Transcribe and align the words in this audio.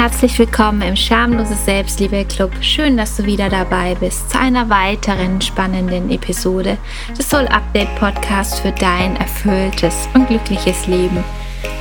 Herzlich 0.00 0.38
willkommen 0.38 0.80
im 0.80 0.96
Schamlose 0.96 1.54
Selbstliebe 1.54 2.24
Club. 2.24 2.52
Schön, 2.62 2.96
dass 2.96 3.18
du 3.18 3.26
wieder 3.26 3.50
dabei 3.50 3.94
bist 3.96 4.30
zu 4.30 4.38
einer 4.38 4.70
weiteren 4.70 5.42
spannenden 5.42 6.08
Episode 6.08 6.78
des 7.18 7.28
Soul 7.28 7.46
Update 7.48 7.94
Podcast 7.96 8.60
für 8.60 8.72
dein 8.72 9.16
erfülltes 9.16 10.08
und 10.14 10.26
glückliches 10.26 10.86
Leben. 10.86 11.22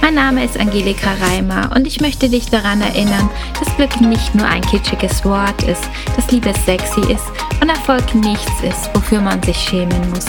Mein 0.01 0.15
Name 0.15 0.43
ist 0.43 0.59
Angelika 0.59 1.11
Reimer 1.13 1.71
und 1.73 1.87
ich 1.87 2.01
möchte 2.01 2.27
dich 2.27 2.47
daran 2.47 2.81
erinnern, 2.81 3.29
dass 3.57 3.73
Glück 3.77 4.01
nicht 4.01 4.35
nur 4.35 4.45
ein 4.45 4.63
kitschiges 4.63 5.23
Wort 5.23 5.63
ist, 5.63 5.89
dass 6.17 6.29
Liebe 6.29 6.53
sexy 6.65 6.99
ist 7.09 7.31
und 7.61 7.69
Erfolg 7.69 8.13
nichts 8.15 8.51
ist, 8.63 8.93
wofür 8.93 9.21
man 9.21 9.41
sich 9.43 9.55
schämen 9.55 10.09
muss. 10.09 10.25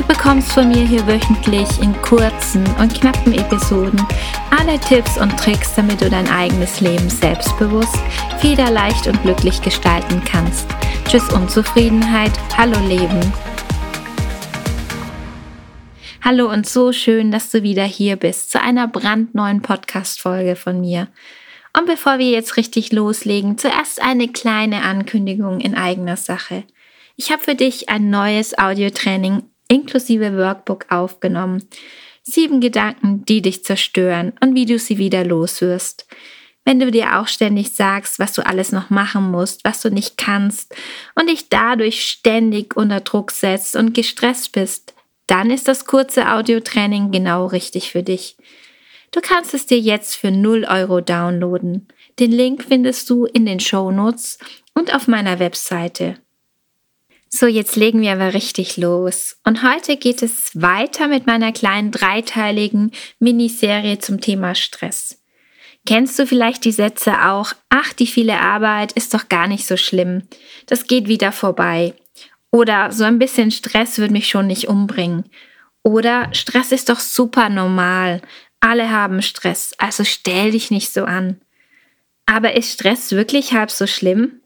Du 0.00 0.06
bekommst 0.06 0.52
von 0.52 0.68
mir 0.68 0.86
hier 0.86 1.06
wöchentlich 1.06 1.68
in 1.82 1.92
kurzen 2.00 2.66
und 2.78 2.94
knappen 2.94 3.34
Episoden 3.34 4.00
alle 4.50 4.80
Tipps 4.80 5.18
und 5.18 5.36
Tricks, 5.36 5.74
damit 5.74 6.00
du 6.00 6.08
dein 6.08 6.26
eigenes 6.26 6.80
Leben 6.80 7.10
selbstbewusst, 7.10 7.98
federleicht 8.38 9.06
und 9.08 9.20
glücklich 9.22 9.60
gestalten 9.60 10.22
kannst. 10.24 10.66
Tschüss 11.06 11.30
Unzufriedenheit, 11.30 12.32
hallo 12.56 12.78
Leben. 12.88 13.20
Hallo 16.24 16.50
und 16.50 16.66
so 16.66 16.92
schön, 16.92 17.30
dass 17.30 17.50
du 17.50 17.62
wieder 17.62 17.84
hier 17.84 18.16
bist 18.16 18.52
zu 18.52 18.58
einer 18.58 18.88
brandneuen 18.88 19.60
Podcast-Folge 19.60 20.56
von 20.56 20.80
mir. 20.80 21.08
Und 21.76 21.84
bevor 21.84 22.18
wir 22.18 22.30
jetzt 22.30 22.56
richtig 22.56 22.90
loslegen, 22.90 23.58
zuerst 23.58 24.00
eine 24.00 24.28
kleine 24.28 24.80
Ankündigung 24.80 25.60
in 25.60 25.74
eigener 25.74 26.16
Sache. 26.16 26.64
Ich 27.16 27.30
habe 27.30 27.42
für 27.42 27.54
dich 27.54 27.90
ein 27.90 28.08
neues 28.08 28.58
Audiotraining 28.58 29.42
inklusive 29.70 30.36
Workbook 30.36 30.86
aufgenommen. 30.90 31.68
Sieben 32.22 32.60
Gedanken, 32.60 33.24
die 33.24 33.40
dich 33.40 33.64
zerstören 33.64 34.32
und 34.40 34.54
wie 34.54 34.66
du 34.66 34.78
sie 34.78 34.98
wieder 34.98 35.24
loswirst. 35.24 36.06
Wenn 36.64 36.78
du 36.78 36.90
dir 36.90 37.18
auch 37.18 37.26
ständig 37.26 37.72
sagst, 37.72 38.18
was 38.18 38.34
du 38.34 38.44
alles 38.44 38.70
noch 38.70 38.90
machen 38.90 39.30
musst, 39.30 39.64
was 39.64 39.80
du 39.80 39.90
nicht 39.90 40.18
kannst 40.18 40.74
und 41.14 41.30
dich 41.30 41.48
dadurch 41.48 42.06
ständig 42.06 42.76
unter 42.76 43.00
Druck 43.00 43.30
setzt 43.30 43.76
und 43.76 43.94
gestresst 43.94 44.52
bist, 44.52 44.94
dann 45.26 45.50
ist 45.50 45.68
das 45.68 45.86
kurze 45.86 46.30
Audiotraining 46.30 47.12
genau 47.12 47.46
richtig 47.46 47.90
für 47.90 48.02
dich. 48.02 48.36
Du 49.12 49.20
kannst 49.20 49.54
es 49.54 49.66
dir 49.66 49.78
jetzt 49.78 50.14
für 50.14 50.30
0 50.30 50.64
Euro 50.68 51.00
downloaden. 51.00 51.88
Den 52.18 52.30
Link 52.30 52.64
findest 52.68 53.08
du 53.10 53.24
in 53.24 53.46
den 53.46 53.58
Show 53.58 53.90
Notes 53.90 54.38
und 54.74 54.94
auf 54.94 55.08
meiner 55.08 55.38
Webseite. 55.38 56.18
So, 57.32 57.46
jetzt 57.46 57.76
legen 57.76 58.00
wir 58.00 58.12
aber 58.12 58.34
richtig 58.34 58.76
los. 58.76 59.36
Und 59.44 59.62
heute 59.62 59.96
geht 59.96 60.20
es 60.20 60.50
weiter 60.60 61.06
mit 61.06 61.28
meiner 61.28 61.52
kleinen 61.52 61.92
dreiteiligen 61.92 62.90
Miniserie 63.20 64.00
zum 64.00 64.20
Thema 64.20 64.56
Stress. 64.56 65.22
Kennst 65.86 66.18
du 66.18 66.26
vielleicht 66.26 66.64
die 66.64 66.72
Sätze 66.72 67.28
auch, 67.28 67.52
ach, 67.68 67.92
die 67.92 68.08
viele 68.08 68.40
Arbeit 68.40 68.92
ist 68.92 69.14
doch 69.14 69.28
gar 69.28 69.46
nicht 69.46 69.64
so 69.64 69.76
schlimm. 69.76 70.24
Das 70.66 70.88
geht 70.88 71.06
wieder 71.06 71.30
vorbei. 71.30 71.94
Oder 72.50 72.90
so 72.90 73.04
ein 73.04 73.20
bisschen 73.20 73.52
Stress 73.52 73.98
würde 73.98 74.12
mich 74.12 74.28
schon 74.28 74.48
nicht 74.48 74.66
umbringen. 74.66 75.24
Oder 75.84 76.34
Stress 76.34 76.72
ist 76.72 76.88
doch 76.88 76.98
super 76.98 77.48
normal. 77.48 78.22
Alle 78.58 78.90
haben 78.90 79.22
Stress, 79.22 79.72
also 79.78 80.02
stell 80.04 80.50
dich 80.50 80.72
nicht 80.72 80.92
so 80.92 81.04
an. 81.04 81.40
Aber 82.26 82.54
ist 82.54 82.72
Stress 82.72 83.12
wirklich 83.12 83.52
halb 83.52 83.70
so 83.70 83.86
schlimm? 83.86 84.39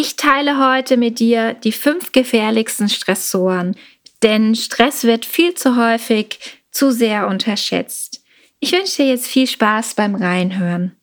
Ich 0.00 0.14
teile 0.14 0.64
heute 0.64 0.96
mit 0.96 1.18
dir 1.18 1.54
die 1.54 1.72
fünf 1.72 2.12
gefährlichsten 2.12 2.88
Stressoren, 2.88 3.74
denn 4.22 4.54
Stress 4.54 5.02
wird 5.02 5.26
viel 5.26 5.54
zu 5.54 5.74
häufig 5.74 6.38
zu 6.70 6.92
sehr 6.92 7.26
unterschätzt. 7.26 8.22
Ich 8.60 8.70
wünsche 8.70 9.02
dir 9.02 9.08
jetzt 9.08 9.26
viel 9.26 9.48
Spaß 9.48 9.94
beim 9.94 10.14
Reinhören. 10.14 10.94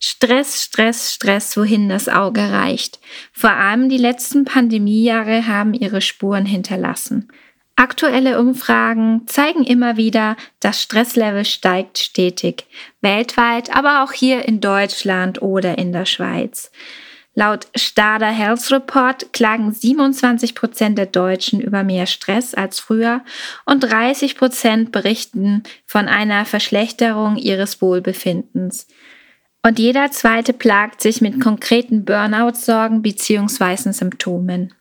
Stress, 0.00 0.60
Stress, 0.60 1.14
Stress, 1.14 1.56
wohin 1.56 1.88
das 1.88 2.08
Auge 2.08 2.40
reicht. 2.50 2.98
Vor 3.32 3.52
allem 3.52 3.88
die 3.88 3.96
letzten 3.96 4.44
Pandemiejahre 4.44 5.46
haben 5.46 5.72
ihre 5.72 6.00
Spuren 6.00 6.44
hinterlassen. 6.44 7.28
Aktuelle 7.76 8.40
Umfragen 8.40 9.22
zeigen 9.28 9.62
immer 9.62 9.96
wieder, 9.96 10.36
das 10.58 10.82
Stresslevel 10.82 11.44
steigt 11.44 11.98
stetig, 11.98 12.64
weltweit, 13.02 13.72
aber 13.72 14.02
auch 14.02 14.10
hier 14.10 14.48
in 14.48 14.60
Deutschland 14.60 15.40
oder 15.42 15.78
in 15.78 15.92
der 15.92 16.06
Schweiz. 16.06 16.72
Laut 17.34 17.66
Stada 17.74 18.28
Health 18.28 18.70
Report 18.70 19.32
klagen 19.32 19.72
27 19.72 20.54
Prozent 20.54 20.98
der 20.98 21.06
Deutschen 21.06 21.60
über 21.60 21.82
mehr 21.82 22.06
Stress 22.06 22.54
als 22.54 22.78
früher 22.78 23.22
und 23.64 23.80
30 23.80 24.36
Prozent 24.36 24.92
berichten 24.92 25.62
von 25.86 26.08
einer 26.08 26.44
Verschlechterung 26.44 27.36
ihres 27.36 27.80
Wohlbefindens. 27.80 28.86
Und 29.64 29.78
jeder 29.78 30.10
zweite 30.10 30.52
plagt 30.52 31.00
sich 31.00 31.20
mit 31.20 31.40
konkreten 31.40 32.04
Burnout-Sorgen 32.04 33.00
bzw. 33.00 33.92
Symptomen. 33.92 34.74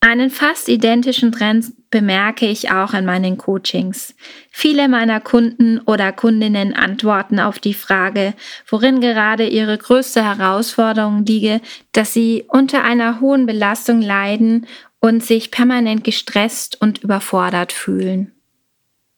Einen 0.00 0.28
fast 0.28 0.68
identischen 0.68 1.32
Trend 1.32 1.72
bemerke 1.94 2.46
ich 2.46 2.72
auch 2.72 2.92
in 2.92 3.04
meinen 3.04 3.38
Coachings. 3.38 4.16
Viele 4.50 4.88
meiner 4.88 5.20
Kunden 5.20 5.78
oder 5.78 6.10
Kundinnen 6.10 6.74
antworten 6.74 7.38
auf 7.38 7.60
die 7.60 7.72
Frage, 7.72 8.34
worin 8.66 9.00
gerade 9.00 9.46
ihre 9.46 9.78
größte 9.78 10.24
Herausforderung 10.24 11.24
liege, 11.24 11.60
dass 11.92 12.12
sie 12.12 12.46
unter 12.48 12.82
einer 12.82 13.20
hohen 13.20 13.46
Belastung 13.46 14.02
leiden 14.02 14.66
und 14.98 15.22
sich 15.22 15.52
permanent 15.52 16.02
gestresst 16.02 16.80
und 16.80 16.98
überfordert 17.04 17.70
fühlen. 17.70 18.33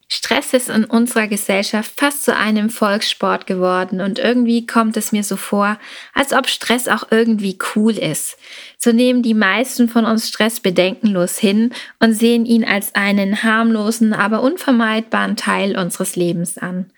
Stress 0.09 0.53
ist 0.53 0.69
in 0.69 0.85
unserer 0.85 1.27
Gesellschaft 1.27 1.91
fast 1.97 2.23
zu 2.23 2.33
einem 2.35 2.69
Volkssport 2.69 3.45
geworden 3.45 3.99
und 3.99 4.19
irgendwie 4.19 4.65
kommt 4.65 4.95
es 4.95 5.11
mir 5.11 5.23
so 5.23 5.35
vor, 5.35 5.77
als 6.13 6.31
ob 6.31 6.47
Stress 6.47 6.87
auch 6.87 7.11
irgendwie 7.11 7.57
cool 7.75 7.97
ist. 7.97 8.37
So 8.77 8.93
nehmen 8.93 9.21
die 9.21 9.33
meisten 9.33 9.89
von 9.89 10.05
uns 10.05 10.29
Stress 10.29 10.61
bedenkenlos 10.61 11.37
hin 11.37 11.73
und 11.99 12.13
sehen 12.13 12.45
ihn 12.45 12.63
als 12.63 12.95
einen 12.95 13.43
harmlosen, 13.43 14.13
aber 14.13 14.41
unvermeidbaren 14.43 15.35
Teil 15.35 15.77
unseres 15.77 16.15
Lebens 16.15 16.57
an. 16.57 16.89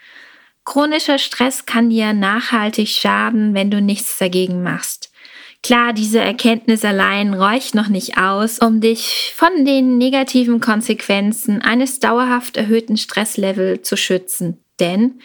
Chronischer 0.64 1.18
Stress 1.18 1.66
kann 1.66 1.90
dir 1.90 2.14
nachhaltig 2.14 2.90
schaden, 2.90 3.56
wenn 3.56 3.72
du 3.72 3.81
nichts 3.81 4.19
dagegen 4.19 4.62
machst. 4.62 5.12
Klar, 5.62 5.94
diese 5.94 6.20
Erkenntnis 6.20 6.86
allein 6.86 7.34
reicht 7.34 7.75
noch 7.75 7.90
nicht 7.90 8.18
aus, 8.18 8.59
um 8.59 8.80
dich 8.80 9.34
von 9.36 9.66
den 9.66 9.97
negativen 9.97 10.62
Konsequenzen 10.62 11.62
eines 11.62 12.00
dauerhaft 12.00 12.56
erhöhten 12.56 12.97
Stresslevels 12.97 13.88
zu 13.88 13.98
schützen. 13.98 14.64
Denn 14.80 15.19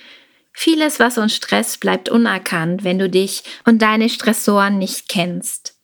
vieles, 0.53 0.99
was 0.99 1.19
uns 1.19 1.37
stresst, 1.37 1.81
bleibt 1.81 2.09
unerkannt, 2.09 2.83
wenn 2.83 2.99
du 2.99 3.09
dich 3.09 3.45
und 3.65 3.81
deine 3.81 4.09
Stressoren 4.09 4.79
nicht 4.79 5.09
kennst. 5.09 5.79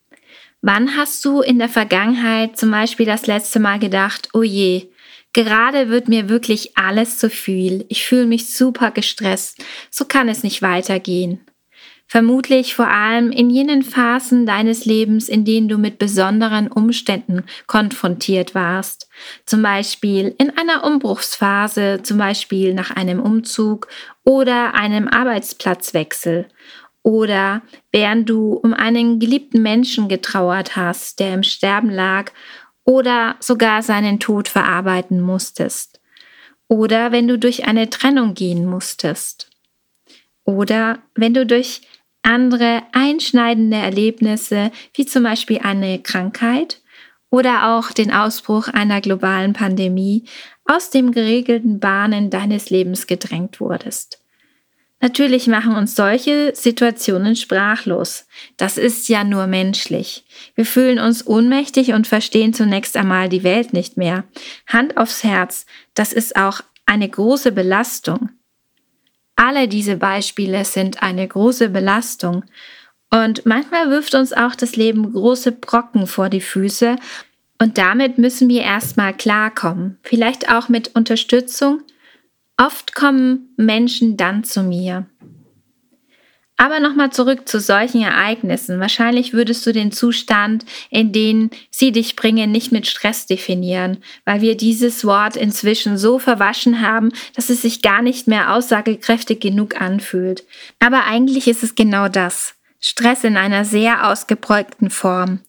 Wann 0.63 0.97
hast 0.97 1.25
du 1.25 1.41
in 1.41 1.59
der 1.59 1.71
Vergangenheit 1.71 2.59
zum 2.59 2.71
Beispiel 2.71 3.07
das 3.07 3.27
letzte 3.27 3.61
Mal 3.61 3.79
gedacht, 3.79 4.29
oh 4.35 4.43
je, 4.43 4.89
gerade 5.33 5.89
wird 5.89 6.09
mir 6.09 6.29
wirklich 6.29 6.77
alles 6.77 7.19
zu 7.19 7.31
viel, 7.31 7.87
ich 7.89 8.05
fühle 8.05 8.27
mich 8.27 8.55
super 8.55 8.91
gestresst, 8.91 9.65
so 9.91 10.05
kann 10.05 10.29
es 10.29 10.43
nicht 10.43 10.61
weitergehen. 10.61 11.41
Vermutlich 12.13 12.75
vor 12.75 12.89
allem 12.89 13.31
in 13.31 13.51
jenen 13.51 13.83
Phasen 13.85 14.45
deines 14.45 14.85
Lebens, 14.85 15.29
in 15.29 15.45
denen 15.45 15.69
du 15.69 15.79
mit 15.79 15.99
besonderen 15.99 16.67
Umständen 16.67 17.45
konfrontiert 17.69 18.53
warst. 18.53 19.09
Zum 19.47 19.63
Beispiel 19.63 20.35
in 20.37 20.51
einer 20.59 20.83
Umbruchsphase, 20.83 22.01
zum 22.03 22.19
Beispiel 22.19 22.75
nach 22.75 22.91
einem 22.91 23.21
Umzug 23.21 23.87
oder 24.25 24.75
einem 24.75 25.07
Arbeitsplatzwechsel. 25.07 26.49
Oder 27.05 27.63
während 27.93 28.29
du 28.29 28.55
um 28.55 28.75
einen 28.75 29.21
geliebten 29.21 29.63
Menschen 29.63 30.09
getrauert 30.09 30.75
hast, 30.75 31.21
der 31.21 31.33
im 31.33 31.45
Sterben 31.45 31.91
lag 31.91 32.33
oder 32.83 33.37
sogar 33.39 33.85
seinen 33.85 34.19
Tod 34.19 34.49
verarbeiten 34.49 35.21
musstest. 35.21 36.01
Oder 36.67 37.13
wenn 37.13 37.29
du 37.29 37.39
durch 37.39 37.69
eine 37.69 37.89
Trennung 37.89 38.35
gehen 38.35 38.67
musstest. 38.67 39.49
Oder 40.43 40.99
wenn 41.15 41.35
du 41.35 41.47
durch 41.47 41.83
andere 42.23 42.83
einschneidende 42.93 43.77
Erlebnisse, 43.77 44.71
wie 44.95 45.07
zum 45.07 45.23
Beispiel 45.23 45.61
eine 45.63 46.01
Krankheit 46.01 46.81
oder 47.31 47.77
auch 47.77 47.93
den 47.93 48.13
Ausbruch 48.13 48.69
einer 48.69 49.01
globalen 49.01 49.53
Pandemie, 49.53 50.25
aus 50.65 50.91
dem 50.91 51.13
geregelten 51.13 51.81
Bahnen 51.81 52.31
deines 52.31 52.71
Lebens 52.71 53.07
gedrängt 53.07 53.61
wurdest. 53.61 54.21
Natürlich 55.03 55.47
machen 55.47 55.75
uns 55.75 55.97
solche 55.97 56.53
Situationen 56.55 57.35
sprachlos. 57.35 58.27
Das 58.59 58.77
ist 58.77 59.09
ja 59.09 59.25
nur 59.25 59.47
menschlich. 59.47 60.25
Wir 60.55 60.67
fühlen 60.67 60.99
uns 60.99 61.27
ohnmächtig 61.27 61.95
und 61.95 62.07
verstehen 62.07 62.53
zunächst 62.53 62.99
einmal 62.99 63.31
die 63.31 63.43
Welt 63.43 63.73
nicht 63.73 63.97
mehr. 63.97 64.25
Hand 64.67 64.99
aufs 64.99 65.25
Herz, 65.25 65.65
das 65.95 66.13
ist 66.13 66.37
auch 66.37 66.61
eine 66.85 67.09
große 67.09 67.53
Belastung. 67.53 68.29
Alle 69.43 69.69
diese 69.69 69.97
Beispiele 69.97 70.67
sind 70.67 71.03
eine 71.03 71.27
große 71.27 71.71
Belastung. 71.71 72.45
Und 73.11 73.47
manchmal 73.47 73.89
wirft 73.89 74.15
uns 74.15 74.35
auch 74.35 74.55
das 74.55 74.77
Leben 74.77 75.15
große 75.15 75.53
Brocken 75.53 76.07
vor 76.07 76.29
die 76.29 76.43
Füße. 76.43 76.97
Und 77.59 77.79
damit 77.79 78.19
müssen 78.19 78.51
wir 78.51 78.61
erstmal 78.61 79.15
klarkommen. 79.15 79.99
Vielleicht 80.03 80.53
auch 80.53 80.69
mit 80.69 80.95
Unterstützung. 80.95 81.81
Oft 82.59 82.95
kommen 82.95 83.55
Menschen 83.57 84.19
dann 84.19 84.45
zu 84.45 84.63
mir. 84.63 85.07
Aber 86.61 86.79
nochmal 86.79 87.09
zurück 87.09 87.49
zu 87.49 87.59
solchen 87.59 88.03
Ereignissen. 88.03 88.81
Wahrscheinlich 88.81 89.33
würdest 89.33 89.67
du 89.67 89.73
den 89.73 89.93
Zustand, 89.93 90.67
in 90.91 91.11
den 91.11 91.49
sie 91.71 91.91
dich 91.91 92.17
bringen, 92.17 92.53
nicht 92.53 92.71
mit 92.71 92.87
Stress 92.87 93.25
definieren, 93.25 94.05
weil 94.27 94.43
wir 94.43 94.59
dieses 94.59 95.07
Wort 95.07 95.37
inzwischen 95.37 95.97
so 95.97 96.19
verwaschen 96.19 96.83
haben, 96.83 97.13
dass 97.35 97.49
es 97.49 97.63
sich 97.63 97.81
gar 97.81 98.03
nicht 98.03 98.27
mehr 98.27 98.55
aussagekräftig 98.55 99.41
genug 99.41 99.81
anfühlt. 99.81 100.45
Aber 100.81 101.05
eigentlich 101.07 101.49
ist 101.49 101.63
es 101.63 101.77
genau 101.77 102.09
das. 102.09 102.57
Stress 102.79 103.25
in 103.25 103.39
einer 103.39 103.65
sehr 103.65 104.11
ausgeprägten 104.11 104.91
Form. 104.91 105.41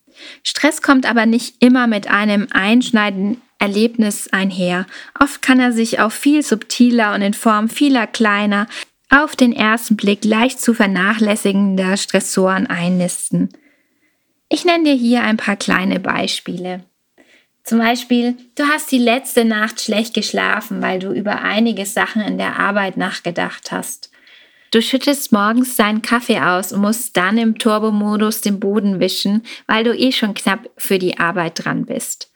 Stress 0.44 0.81
kommt 0.81 1.06
aber 1.06 1.25
nicht 1.25 1.56
immer 1.60 1.88
mit 1.88 2.10
einem 2.10 2.48
einschneidenden 2.52 3.42
Erlebnis 3.60 4.30
einher. 4.31 4.88
Oft 5.19 5.42
kann 5.42 5.60
er 5.60 5.74
sich 5.74 6.00
auch 6.00 6.13
viel 6.13 6.42
subtiler 6.42 7.13
und 7.13 7.22
in 7.22 7.34
Form 7.34 7.68
vieler 7.68 8.08
kleiner, 8.08 8.68
auf 9.12 9.36
den 9.36 9.54
ersten 9.54 9.98
Blick 9.98 10.24
leicht 10.24 10.60
zu 10.60 10.74
vernachlässigender 10.74 11.98
Stressoren 11.98 12.68
einnisten. 12.68 13.50
Ich 14.50 14.66
nenne 14.66 14.86
dir 14.86 14.96
hier 14.96 15.24
ein 15.24 15.38
paar 15.38 15.58
kleine 15.58 16.00
Beispiele. 16.00 16.84
Zum 17.63 17.78
Beispiel, 17.78 18.38
du 18.56 18.63
hast 18.63 18.92
die 18.92 18.98
letzte 18.98 19.46
Nacht 19.46 19.81
schlecht 19.81 20.13
geschlafen, 20.13 20.81
weil 20.81 21.00
du 21.00 21.12
über 21.12 21.42
einige 21.42 21.86
Sachen 21.86 22.22
in 22.22 22.38
der 22.38 22.58
Arbeit 22.58 22.98
nachgedacht 22.98 23.72
hast. 23.72 24.12
Du 24.72 24.81
schüttest 24.81 25.34
morgens 25.34 25.75
deinen 25.75 26.02
Kaffee 26.02 26.40
aus 26.40 26.72
und 26.72 26.81
musst 26.81 27.18
dann 27.18 27.38
im 27.38 27.58
Turbomodus 27.58 28.40
den 28.40 28.60
Boden 28.60 29.02
wischen, 29.02 29.44
weil 29.68 29.84
du 29.84 29.94
eh 29.94 30.13
schon 30.13 30.34
knapp 30.34 30.69
für 30.78 30.98
die 30.98 31.19
Arbeit 31.19 31.63
dran 31.63 31.86
bist. 31.86 32.31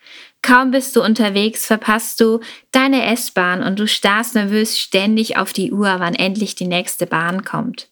Kaum 0.45 0.69
bist 0.69 0.95
du 0.95 1.01
unterwegs, 1.01 1.65
verpasst 1.65 2.21
du 2.21 2.39
deine 2.71 3.03
S-Bahn 3.07 3.63
und 3.63 3.79
du 3.79 3.87
starrst 3.87 4.35
nervös 4.35 4.77
ständig 4.77 5.37
auf 5.37 5.53
die 5.53 5.71
Uhr, 5.71 5.95
wann 5.97 6.13
endlich 6.13 6.53
die 6.53 6.67
nächste 6.67 7.07
Bahn 7.07 7.43
kommt. 7.43 7.87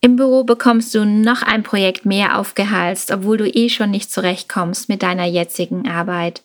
Im 0.00 0.16
Büro 0.16 0.42
bekommst 0.42 0.92
du 0.96 1.04
noch 1.04 1.42
ein 1.42 1.62
Projekt 1.62 2.04
mehr 2.04 2.36
aufgehalst, 2.36 3.12
obwohl 3.12 3.36
du 3.36 3.46
eh 3.48 3.68
schon 3.68 3.92
nicht 3.92 4.10
zurechtkommst 4.10 4.88
mit 4.88 5.04
deiner 5.04 5.26
jetzigen 5.26 5.88
Arbeit. 5.88 6.42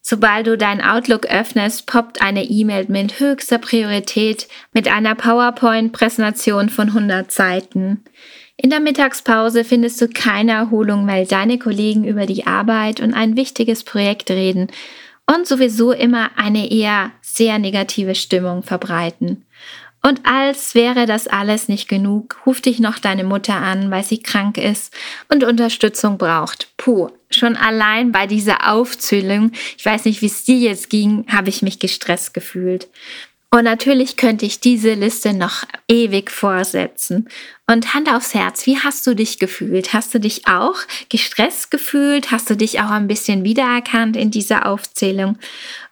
Sobald 0.00 0.46
du 0.46 0.56
dein 0.56 0.80
Outlook 0.80 1.26
öffnest, 1.26 1.86
poppt 1.86 2.22
eine 2.22 2.44
E-Mail 2.44 2.86
mit 2.88 3.20
höchster 3.20 3.58
Priorität 3.58 4.48
mit 4.72 4.88
einer 4.88 5.14
PowerPoint-Präsentation 5.14 6.70
von 6.70 6.88
100 6.88 7.30
Seiten. 7.30 8.02
In 8.56 8.70
der 8.70 8.80
Mittagspause 8.80 9.64
findest 9.64 10.00
du 10.00 10.08
keine 10.08 10.52
Erholung, 10.52 11.06
weil 11.06 11.26
deine 11.26 11.58
Kollegen 11.58 12.04
über 12.04 12.26
die 12.26 12.46
Arbeit 12.46 13.00
und 13.00 13.12
ein 13.12 13.36
wichtiges 13.36 13.82
Projekt 13.82 14.30
reden 14.30 14.68
und 15.26 15.46
sowieso 15.46 15.92
immer 15.92 16.30
eine 16.36 16.70
eher 16.70 17.10
sehr 17.20 17.58
negative 17.58 18.14
Stimmung 18.14 18.62
verbreiten. 18.62 19.44
Und 20.06 20.20
als 20.24 20.74
wäre 20.74 21.06
das 21.06 21.26
alles 21.28 21.66
nicht 21.66 21.88
genug, 21.88 22.36
ruft 22.44 22.66
dich 22.66 22.78
noch 22.78 22.98
deine 22.98 23.24
Mutter 23.24 23.54
an, 23.54 23.90
weil 23.90 24.04
sie 24.04 24.22
krank 24.22 24.58
ist 24.58 24.94
und 25.32 25.44
Unterstützung 25.44 26.18
braucht. 26.18 26.68
Puh, 26.76 27.08
schon 27.30 27.56
allein 27.56 28.12
bei 28.12 28.26
dieser 28.26 28.70
Aufzählung, 28.70 29.52
ich 29.78 29.86
weiß 29.86 30.04
nicht, 30.04 30.20
wie 30.20 30.26
es 30.26 30.44
dir 30.44 30.58
jetzt 30.58 30.90
ging, 30.90 31.24
habe 31.28 31.48
ich 31.48 31.62
mich 31.62 31.78
gestresst 31.78 32.34
gefühlt. 32.34 32.88
Und 33.54 33.62
natürlich 33.62 34.16
könnte 34.16 34.46
ich 34.46 34.58
diese 34.58 34.94
Liste 34.94 35.32
noch 35.32 35.62
ewig 35.86 36.32
vorsetzen. 36.32 37.28
Und 37.68 37.94
Hand 37.94 38.12
aufs 38.12 38.34
Herz, 38.34 38.66
wie 38.66 38.80
hast 38.80 39.06
du 39.06 39.14
dich 39.14 39.38
gefühlt? 39.38 39.92
Hast 39.92 40.12
du 40.12 40.18
dich 40.18 40.48
auch 40.48 40.74
gestresst 41.08 41.70
gefühlt? 41.70 42.32
Hast 42.32 42.50
du 42.50 42.56
dich 42.56 42.80
auch 42.80 42.90
ein 42.90 43.06
bisschen 43.06 43.44
wiedererkannt 43.44 44.16
in 44.16 44.32
dieser 44.32 44.66
Aufzählung? 44.66 45.38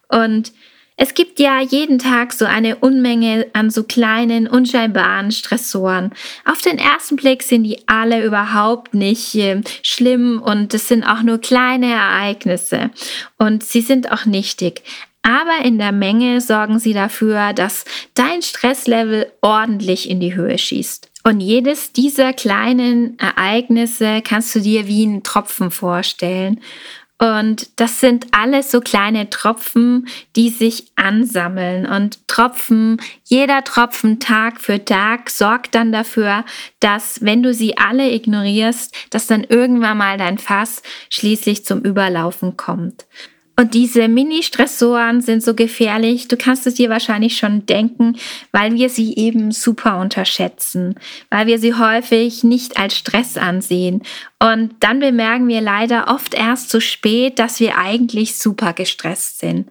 Und 0.09 0.51
es 0.97 1.13
gibt 1.13 1.39
ja 1.39 1.61
jeden 1.61 1.99
Tag 1.99 2.33
so 2.33 2.43
eine 2.43 2.75
Unmenge 2.75 3.47
an 3.53 3.69
so 3.69 3.83
kleinen, 3.83 4.45
unscheinbaren 4.45 5.31
Stressoren. 5.31 6.11
Auf 6.43 6.61
den 6.61 6.77
ersten 6.77 7.15
Blick 7.15 7.43
sind 7.43 7.63
die 7.63 7.87
alle 7.87 8.25
überhaupt 8.25 8.93
nicht 8.93 9.35
äh, 9.35 9.61
schlimm 9.83 10.41
und 10.41 10.73
es 10.73 10.89
sind 10.89 11.05
auch 11.05 11.23
nur 11.23 11.39
kleine 11.39 11.93
Ereignisse 11.93 12.91
und 13.37 13.63
sie 13.63 13.81
sind 13.81 14.11
auch 14.11 14.25
nichtig 14.25 14.83
aber 15.23 15.65
in 15.65 15.77
der 15.77 15.91
Menge 15.91 16.41
sorgen 16.41 16.79
sie 16.79 16.93
dafür, 16.93 17.53
dass 17.53 17.85
dein 18.13 18.41
Stresslevel 18.41 19.31
ordentlich 19.41 20.09
in 20.09 20.19
die 20.19 20.35
Höhe 20.35 20.57
schießt. 20.57 21.09
Und 21.23 21.39
jedes 21.39 21.93
dieser 21.93 22.33
kleinen 22.33 23.17
Ereignisse 23.17 24.21
kannst 24.21 24.53
du 24.55 24.59
dir 24.59 24.87
wie 24.87 25.05
einen 25.05 25.23
Tropfen 25.23 25.71
vorstellen. 25.71 26.59
Und 27.17 27.79
das 27.79 28.01
sind 28.01 28.27
alles 28.31 28.69
so 28.69 28.81
kleine 28.81 29.29
Tropfen, 29.29 30.09
die 30.35 30.49
sich 30.49 30.87
ansammeln. 30.95 31.85
Und 31.85 32.27
Tropfen, 32.27 33.01
jeder 33.23 33.63
Tropfen 33.63 34.19
Tag 34.19 34.59
für 34.59 34.83
Tag 34.83 35.29
sorgt 35.29 35.73
dann 35.73 35.93
dafür, 35.93 36.43
dass 36.81 37.23
wenn 37.23 37.41
du 37.41 37.53
sie 37.53 37.77
alle 37.77 38.11
ignorierst, 38.11 38.93
dass 39.09 39.27
dann 39.27 39.45
irgendwann 39.45 39.97
mal 39.97 40.17
dein 40.17 40.37
Fass 40.37 40.81
schließlich 41.09 41.63
zum 41.63 41.81
Überlaufen 41.81 42.57
kommt. 42.57 43.05
Und 43.55 43.75
diese 43.75 44.07
Mini-Stressoren 44.07 45.21
sind 45.21 45.43
so 45.43 45.53
gefährlich, 45.53 46.27
du 46.27 46.37
kannst 46.37 46.65
es 46.65 46.73
dir 46.73 46.89
wahrscheinlich 46.89 47.37
schon 47.37 47.67
denken, 47.67 48.17
weil 48.51 48.73
wir 48.73 48.89
sie 48.89 49.15
eben 49.15 49.51
super 49.51 49.99
unterschätzen, 49.99 50.95
weil 51.29 51.45
wir 51.45 51.59
sie 51.59 51.75
häufig 51.75 52.43
nicht 52.43 52.77
als 52.77 52.97
Stress 52.97 53.37
ansehen. 53.37 54.01
Und 54.39 54.73
dann 54.79 54.99
bemerken 54.99 55.47
wir 55.47 55.61
leider 55.61 56.07
oft 56.07 56.33
erst 56.33 56.71
zu 56.71 56.81
spät, 56.81 57.37
dass 57.37 57.59
wir 57.59 57.77
eigentlich 57.77 58.39
super 58.39 58.73
gestresst 58.73 59.39
sind. 59.39 59.69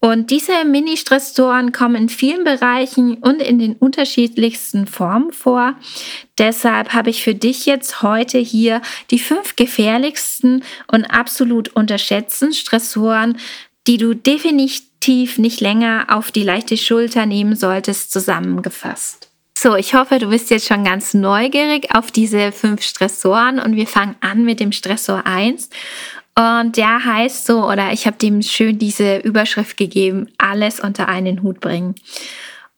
Und 0.00 0.30
diese 0.30 0.64
Mini-Stressoren 0.64 1.72
kommen 1.72 1.96
in 1.96 2.08
vielen 2.08 2.44
Bereichen 2.44 3.14
und 3.16 3.42
in 3.42 3.58
den 3.58 3.74
unterschiedlichsten 3.74 4.86
Formen 4.86 5.32
vor. 5.32 5.74
Deshalb 6.38 6.92
habe 6.94 7.10
ich 7.10 7.24
für 7.24 7.34
dich 7.34 7.66
jetzt 7.66 8.00
heute 8.02 8.38
hier 8.38 8.80
die 9.10 9.18
fünf 9.18 9.56
gefährlichsten 9.56 10.62
und 10.86 11.04
absolut 11.06 11.70
unterschätzten 11.70 12.52
Stressoren, 12.52 13.38
die 13.88 13.96
du 13.96 14.14
definitiv 14.14 15.38
nicht 15.38 15.60
länger 15.60 16.06
auf 16.10 16.30
die 16.30 16.44
leichte 16.44 16.76
Schulter 16.76 17.26
nehmen 17.26 17.56
solltest, 17.56 18.12
zusammengefasst. 18.12 19.28
So, 19.56 19.74
ich 19.74 19.94
hoffe, 19.94 20.20
du 20.20 20.28
bist 20.28 20.50
jetzt 20.50 20.68
schon 20.68 20.84
ganz 20.84 21.14
neugierig 21.14 21.92
auf 21.92 22.12
diese 22.12 22.52
fünf 22.52 22.82
Stressoren 22.82 23.58
und 23.58 23.74
wir 23.74 23.88
fangen 23.88 24.14
an 24.20 24.44
mit 24.44 24.60
dem 24.60 24.70
Stressor 24.70 25.26
1 25.26 25.70
und 26.38 26.76
der 26.76 27.04
heißt 27.04 27.46
so, 27.46 27.68
oder 27.68 27.92
ich 27.92 28.06
habe 28.06 28.16
dem 28.16 28.42
schön 28.42 28.78
diese 28.78 29.16
Überschrift 29.16 29.76
gegeben, 29.76 30.28
alles 30.38 30.78
unter 30.78 31.08
einen 31.08 31.42
Hut 31.42 31.58
bringen. 31.58 31.96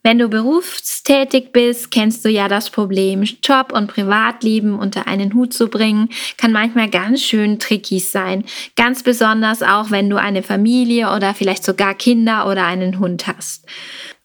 Wenn 0.03 0.19
du 0.19 0.29
berufstätig 0.29 1.53
bist, 1.53 1.91
kennst 1.91 2.25
du 2.25 2.31
ja 2.31 2.49
das 2.49 2.71
Problem, 2.71 3.23
Job 3.43 3.73
und 3.73 3.89
Privatleben 3.89 4.79
unter 4.79 5.07
einen 5.07 5.35
Hut 5.35 5.53
zu 5.53 5.69
bringen, 5.69 6.09
kann 6.39 6.53
manchmal 6.53 6.89
ganz 6.89 7.23
schön 7.23 7.59
tricky 7.59 7.99
sein. 7.99 8.45
Ganz 8.77 9.03
besonders 9.03 9.63
auch, 9.63 9.91
wenn 9.91 10.09
du 10.09 10.17
eine 10.17 10.43
Familie 10.43 11.15
oder 11.15 11.35
vielleicht 11.35 11.65
sogar 11.65 11.95
Kinder 11.95 12.49
oder 12.49 12.65
einen 12.65 12.99
Hund 12.99 13.27
hast. 13.27 13.67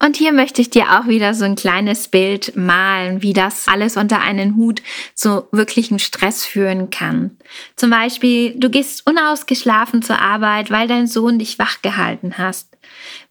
Und 0.01 0.15
hier 0.15 0.32
möchte 0.32 0.62
ich 0.62 0.70
dir 0.70 1.00
auch 1.00 1.08
wieder 1.08 1.34
so 1.34 1.44
ein 1.46 1.55
kleines 1.55 2.08
Bild 2.08 2.55
malen, 2.55 3.22
wie 3.22 3.34
das 3.34 3.67
alles 3.67 3.98
unter 3.98 4.22
einen 4.22 4.55
Hut 4.55 4.82
zu 5.13 5.48
wirklichem 5.51 6.00
Stress 6.00 6.46
führen 6.46 6.89
kann. 6.89 7.38
Zum 7.75 7.89
Beispiel, 7.89 8.53
du 8.58 8.70
gehst 8.70 9.08
unausgeschlafen 9.08 10.01
zur 10.01 10.20
Arbeit, 10.20 10.70
weil 10.70 10.88
dein 10.88 11.08
Sohn 11.08 11.39
dich 11.39 11.60
wach 11.60 11.82
gehalten 11.82 12.38
hast. 12.38 12.75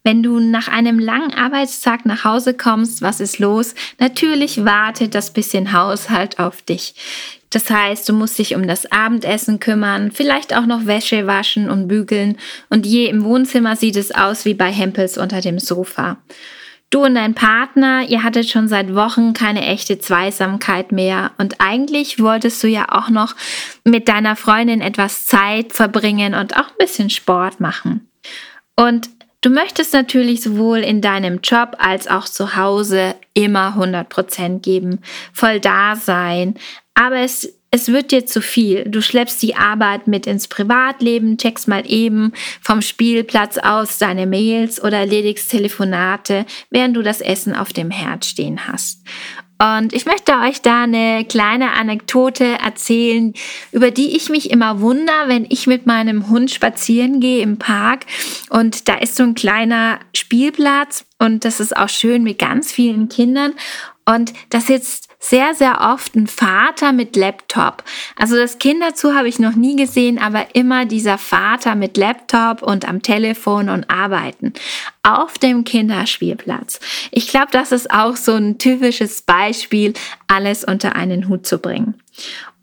Wenn 0.03 0.21
du 0.23 0.39
nach 0.39 0.67
einem 0.67 0.99
langen 0.99 1.33
Arbeitstag 1.33 2.05
nach 2.05 2.23
Hause 2.23 2.53
kommst, 2.53 3.01
was 3.01 3.19
ist 3.19 3.39
los? 3.39 3.75
Natürlich 3.99 4.63
wartet 4.65 5.15
das 5.15 5.31
bisschen 5.31 5.73
Haushalt 5.73 6.39
auf 6.39 6.61
dich. 6.61 6.95
Das 7.49 7.69
heißt, 7.69 8.09
du 8.09 8.13
musst 8.13 8.37
dich 8.37 8.55
um 8.55 8.67
das 8.67 8.91
Abendessen 8.91 9.59
kümmern, 9.59 10.11
vielleicht 10.11 10.55
auch 10.55 10.65
noch 10.65 10.85
Wäsche 10.85 11.25
waschen 11.25 11.69
und 11.69 11.87
bügeln 11.87 12.37
und 12.69 12.85
je 12.85 13.07
im 13.07 13.23
Wohnzimmer 13.23 13.75
sieht 13.75 13.95
es 13.95 14.13
aus 14.13 14.43
wie 14.45 14.53
bei 14.53 14.71
Hempels 14.71 15.17
unter 15.17 15.41
dem 15.41 15.59
Sofa. 15.59 16.17
Du 16.89 17.03
und 17.03 17.15
dein 17.15 17.33
Partner, 17.33 18.03
ihr 18.07 18.23
hattet 18.23 18.49
schon 18.49 18.67
seit 18.67 18.93
Wochen 18.93 19.33
keine 19.33 19.65
echte 19.65 19.99
Zweisamkeit 19.99 20.91
mehr 20.91 21.31
und 21.37 21.59
eigentlich 21.59 22.19
wolltest 22.19 22.61
du 22.63 22.67
ja 22.67 22.87
auch 22.89 23.09
noch 23.09 23.35
mit 23.83 24.07
deiner 24.07 24.35
Freundin 24.35 24.81
etwas 24.81 25.25
Zeit 25.25 25.73
verbringen 25.73 26.35
und 26.35 26.55
auch 26.55 26.67
ein 26.67 26.77
bisschen 26.77 27.09
Sport 27.09 27.59
machen. 27.59 28.07
Und 28.75 29.09
du 29.45 29.51
möchtest 29.51 29.93
natürlich 29.93 30.41
sowohl 30.41 30.79
in 30.79 31.01
deinem 31.01 31.39
Job 31.41 31.75
als 31.77 32.07
auch 32.07 32.25
zu 32.25 32.55
Hause 32.55 33.13
immer 33.35 33.67
100 33.67 34.09
Prozent 34.09 34.63
geben, 34.63 34.99
voll 35.33 35.59
da 35.59 35.95
sein, 35.95 36.55
aber 36.95 37.17
es 37.17 37.53
es 37.71 37.89
wird 37.89 38.11
dir 38.11 38.25
zu 38.25 38.41
viel. 38.41 38.85
Du 38.85 39.01
schleppst 39.01 39.43
die 39.43 39.55
Arbeit 39.55 40.07
mit 40.07 40.27
ins 40.27 40.47
Privatleben, 40.47 41.37
checkst 41.37 41.67
mal 41.67 41.83
eben 41.85 42.31
vom 42.61 42.81
Spielplatz 42.81 43.57
aus 43.57 43.97
deine 43.97 44.27
Mails 44.27 44.81
oder 44.81 44.99
erledigst 44.99 45.51
Telefonate, 45.51 46.45
während 46.69 46.95
du 46.95 47.01
das 47.01 47.19
Essen 47.19 47.53
auf 47.53 47.73
dem 47.73 47.91
Herd 47.91 48.23
stehen 48.23 48.65
hast. 48.65 49.03
Und 49.57 49.93
ich 49.93 50.05
möchte 50.05 50.33
euch 50.33 50.61
da 50.61 50.83
eine 50.83 51.23
kleine 51.23 51.71
Anekdote 51.73 52.43
erzählen, 52.43 53.33
über 53.71 53.89
die 53.89 54.15
ich 54.15 54.29
mich 54.29 54.51
immer 54.51 54.81
wundere, 54.81 55.27
wenn 55.27 55.45
ich 55.49 55.65
mit 55.65 55.85
meinem 55.85 56.29
Hund 56.29 56.51
spazieren 56.51 57.21
gehe 57.21 57.41
im 57.41 57.57
Park. 57.57 58.05
Und 58.49 58.89
da 58.89 58.95
ist 58.95 59.15
so 59.15 59.23
ein 59.23 59.33
kleiner 59.33 59.99
Spielplatz 60.13 61.05
und 61.19 61.45
das 61.45 61.61
ist 61.61 61.75
auch 61.75 61.89
schön 61.89 62.23
mit 62.23 62.37
ganz 62.37 62.71
vielen 62.71 63.07
Kindern. 63.07 63.53
Und 64.05 64.33
da 64.49 64.59
sitzt 64.59 65.09
sehr, 65.29 65.55
sehr 65.55 65.81
oft 65.81 66.15
ein 66.15 66.27
Vater 66.27 66.91
mit 66.91 67.15
Laptop. 67.15 67.83
Also 68.15 68.35
das 68.35 68.59
Kind 68.59 68.83
dazu 68.83 69.15
habe 69.15 69.27
ich 69.27 69.39
noch 69.39 69.55
nie 69.55 69.75
gesehen, 69.75 70.19
aber 70.19 70.53
immer 70.53 70.85
dieser 70.85 71.17
Vater 71.17 71.73
mit 71.73 71.97
Laptop 71.97 72.61
und 72.61 72.87
am 72.87 73.01
Telefon 73.01 73.69
und 73.69 73.89
arbeiten 73.89 74.53
auf 75.01 75.37
dem 75.39 75.63
Kinderspielplatz. 75.63 76.79
Ich 77.11 77.27
glaube, 77.27 77.47
das 77.51 77.71
ist 77.71 77.89
auch 77.91 78.15
so 78.15 78.33
ein 78.33 78.59
typisches 78.59 79.23
Beispiel, 79.23 79.93
alles 80.27 80.63
unter 80.63 80.95
einen 80.95 81.27
Hut 81.27 81.47
zu 81.47 81.57
bringen. 81.57 81.95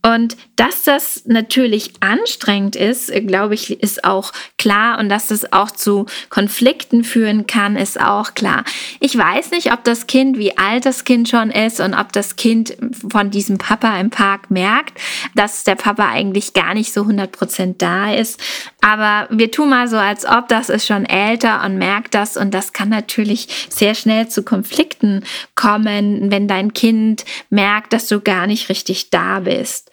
Und 0.05 0.37
dass 0.57 0.83
das 0.83 1.23
natürlich 1.27 1.93
anstrengend 2.01 2.75
ist, 2.75 3.13
glaube 3.27 3.55
ich, 3.55 3.83
ist 3.83 4.05
auch 4.05 4.33
klar. 4.59 4.99
Und 4.99 5.09
dass 5.09 5.31
es 5.31 5.53
auch 5.53 5.71
zu 5.71 6.07
Konflikten 6.29 7.05
führen 7.05 7.47
kann, 7.47 7.77
ist 7.77 8.01
auch 8.01 8.35
klar. 8.35 8.65
Ich 8.99 9.17
weiß 9.17 9.53
nicht, 9.53 9.73
ob 9.73 9.85
das 9.85 10.09
Kind, 10.09 10.39
wie 10.39 10.59
alt 10.59 10.87
das 10.87 11.05
Kind 11.05 11.29
schon 11.29 11.51
ist 11.51 11.79
und 11.79 11.95
ob 11.95 12.13
das 12.13 12.35
Kind 12.35 12.77
von 13.11 13.31
diesem 13.31 13.59
Papa 13.59 13.99
im 14.01 14.11
Park 14.11 14.51
merkt, 14.51 14.99
dass 15.37 15.63
der 15.63 15.77
Papa 15.77 16.09
eigentlich 16.09 16.53
gar 16.53 16.75
nicht 16.75 16.93
so 16.93 17.03
100 17.03 17.31
Prozent 17.31 17.81
da 17.81 18.13
ist. 18.13 18.41
Aber 18.83 19.29
wir 19.31 19.51
tun 19.53 19.71
mal 19.71 19.87
so, 19.87 19.97
als 19.97 20.27
ob 20.27 20.49
das 20.49 20.69
ist 20.69 20.87
schon 20.87 21.07
älter 21.07 21.65
und 21.65 21.79
merkt 21.79 22.15
das. 22.15 22.37
Und 22.37 22.53
das 22.53 22.73
kann 22.73 22.89
natürlich 22.89 23.69
sehr 23.71 23.95
schnell 23.95 24.29
zu 24.29 24.43
Konflikten 24.43 25.25
kommen, 25.55 26.33
wenn 26.33 26.49
dein 26.49 26.75
Kind 26.75 27.25
merkt, 27.49 27.93
dass 27.93 28.09
du 28.09 28.21
gar 28.21 28.49
nicht 28.49 28.69
richtig 28.69 29.11
da 29.11 29.41
bist. 29.41 29.93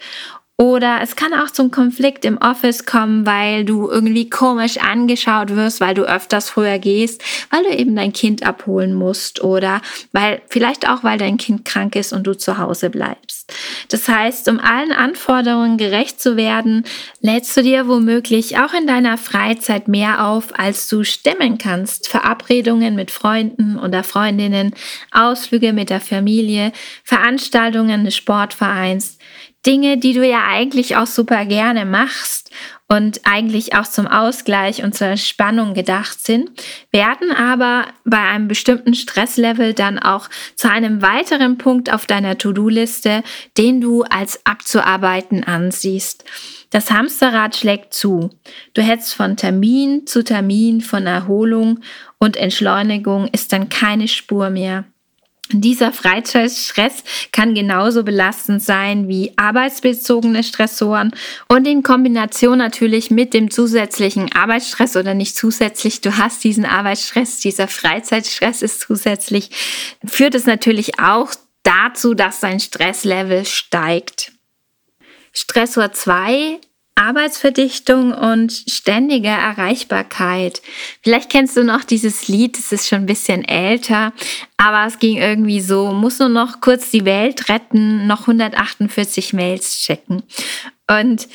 Oder 0.62 1.00
es 1.02 1.16
kann 1.16 1.34
auch 1.34 1.50
zum 1.50 1.72
Konflikt 1.72 2.26
im 2.26 2.38
Office 2.38 2.86
kommen, 2.86 3.26
weil 3.26 3.64
du 3.64 3.90
irgendwie 3.90 4.30
komisch 4.30 4.78
angeschaut 4.78 5.56
wirst, 5.56 5.80
weil 5.80 5.94
du 5.94 6.04
öfters 6.04 6.50
früher 6.50 6.80
gehst, 6.80 7.24
weil 7.50 7.64
du 7.64 7.70
eben 7.70 7.96
dein 7.96 8.12
Kind 8.12 8.46
abholen 8.46 8.94
musst 8.94 9.42
oder 9.42 9.82
weil 10.12 10.42
vielleicht 10.50 10.90
auch, 10.90 11.02
weil 11.02 11.18
dein 11.18 11.38
Kind 11.38 11.64
krank 11.64 11.96
ist 11.96 12.12
und 12.12 12.28
du 12.28 12.38
zu 12.38 12.58
Hause 12.58 12.90
bleibst. 12.90 13.54
Das 13.88 14.10
heißt, 14.10 14.50
um 14.50 14.60
allen 14.60 14.92
Anforderungen 14.92 15.78
gerecht 15.78 16.20
zu 16.20 16.36
werden, 16.36 16.84
lädst 17.22 17.56
du 17.56 17.64
dir 17.64 17.88
womöglich 17.88 18.58
auch 18.58 18.74
in 18.74 18.86
deiner 18.86 19.18
Freizeit 19.18 19.88
mehr 19.88 20.28
auf, 20.28 20.60
als 20.60 20.90
du 20.90 21.06
stemmen 21.06 21.58
kannst. 21.58 22.10
Verabredungen 22.10 22.96
mit 22.96 23.12
Freunden 23.12 23.80
oder 23.80 24.04
Freundinnen, 24.04 24.76
Ausflüge 25.12 25.72
mit 25.72 25.90
der 25.90 26.02
Familie, 26.02 26.74
Veranstaltungen 27.06 28.04
des 28.04 28.18
Sportvereins, 28.18 29.19
Dinge, 29.66 29.98
die 29.98 30.14
du 30.14 30.26
ja 30.26 30.46
eigentlich 30.48 30.96
auch 30.96 31.08
super 31.08 31.46
gerne 31.46 31.86
machst 31.86 32.50
und 32.88 33.22
eigentlich 33.24 33.76
auch 33.76 33.84
zum 33.84 34.08
Ausgleich 34.08 34.84
und 34.84 34.96
zur 34.96 35.08
Entspannung 35.08 35.74
gedacht 35.74 36.26
sind, 36.26 36.50
werden 36.92 37.32
aber 37.32 37.86
bei 38.06 38.18
einem 38.18 38.48
bestimmten 38.48 38.94
Stresslevel 38.94 39.74
dann 39.74 40.00
auch 40.00 40.30
zu 40.56 40.72
einem 40.72 41.02
weiteren 41.02 41.58
Punkt 41.58 41.94
auf 41.94 42.06
deiner 42.06 42.38
To-Do-Liste, 42.38 43.24
den 43.58 43.82
du 43.82 44.04
als 44.04 44.46
abzuarbeiten 44.46 45.44
ansiehst. 45.44 46.24
Das 46.72 46.90
Hamsterrad 46.90 47.56
schlägt 47.56 47.94
zu. 47.94 48.30
Du 48.74 48.82
hetzt 48.82 49.14
von 49.14 49.38
Termin 49.38 50.08
zu 50.08 50.24
Termin, 50.24 50.82
von 50.82 51.06
Erholung 51.06 51.82
und 52.18 52.38
Entschleunigung 52.38 53.28
ist 53.28 53.52
dann 53.54 53.70
keine 53.70 54.08
Spur 54.08 54.50
mehr. 54.50 54.86
Dieser 55.52 55.92
Freizeitstress 55.92 57.04
kann 57.32 57.56
genauso 57.56 58.04
belastend 58.04 58.62
sein 58.62 59.08
wie 59.08 59.34
arbeitsbezogene 59.36 60.44
Stressoren 60.44 61.12
und 61.48 61.68
in 61.68 61.82
Kombination 61.82 62.60
natürlich 62.60 63.10
mit 63.10 63.34
dem 63.34 63.50
zusätzlichen 63.50 64.32
Arbeitsstress 64.32 64.96
oder 64.96 65.16
nicht 65.16 65.36
zusätzlich, 65.36 66.02
du 66.02 66.18
hast 66.18 66.44
diesen 66.44 66.66
Arbeitsstress, 66.66 67.40
dieser 67.40 67.68
Freizeitstress 67.68 68.62
ist 68.62 68.82
zusätzlich, 68.82 69.50
führt 70.06 70.36
es 70.36 70.46
natürlich 70.46 71.00
auch 71.00 71.32
dazu, 71.64 72.14
dass 72.14 72.42
dein 72.42 72.60
Stresslevel 72.60 73.44
steigt. 73.46 74.32
Stressor 75.34 75.92
2 75.92 76.60
Arbeitsverdichtung 77.00 78.12
und 78.12 78.52
ständige 78.52 79.30
Erreichbarkeit. 79.30 80.62
Vielleicht 81.02 81.30
kennst 81.30 81.56
du 81.56 81.64
noch 81.64 81.86
dieses 81.86 82.28
Lied, 82.28 82.60
es 82.60 82.74
ist 82.74 82.90
schon 82.90 83.00
ein 83.00 83.06
bisschen 83.06 83.48
älter, 83.48 84.12
aber 84.58 84.86
es 84.86 85.00
ging 85.00 85.18
irgendwie 85.18 85.62
so, 85.62 85.94
muss 85.94 86.20
nur 86.20 86.30
noch 86.30 86.60
kurz 86.60 86.92
die 86.92 87.06
Welt 87.06 87.48
retten, 87.48 88.06
noch 88.06 88.22
148 88.22 89.32
Mails 89.34 89.80
checken. 89.80 90.24
Und 90.90 91.28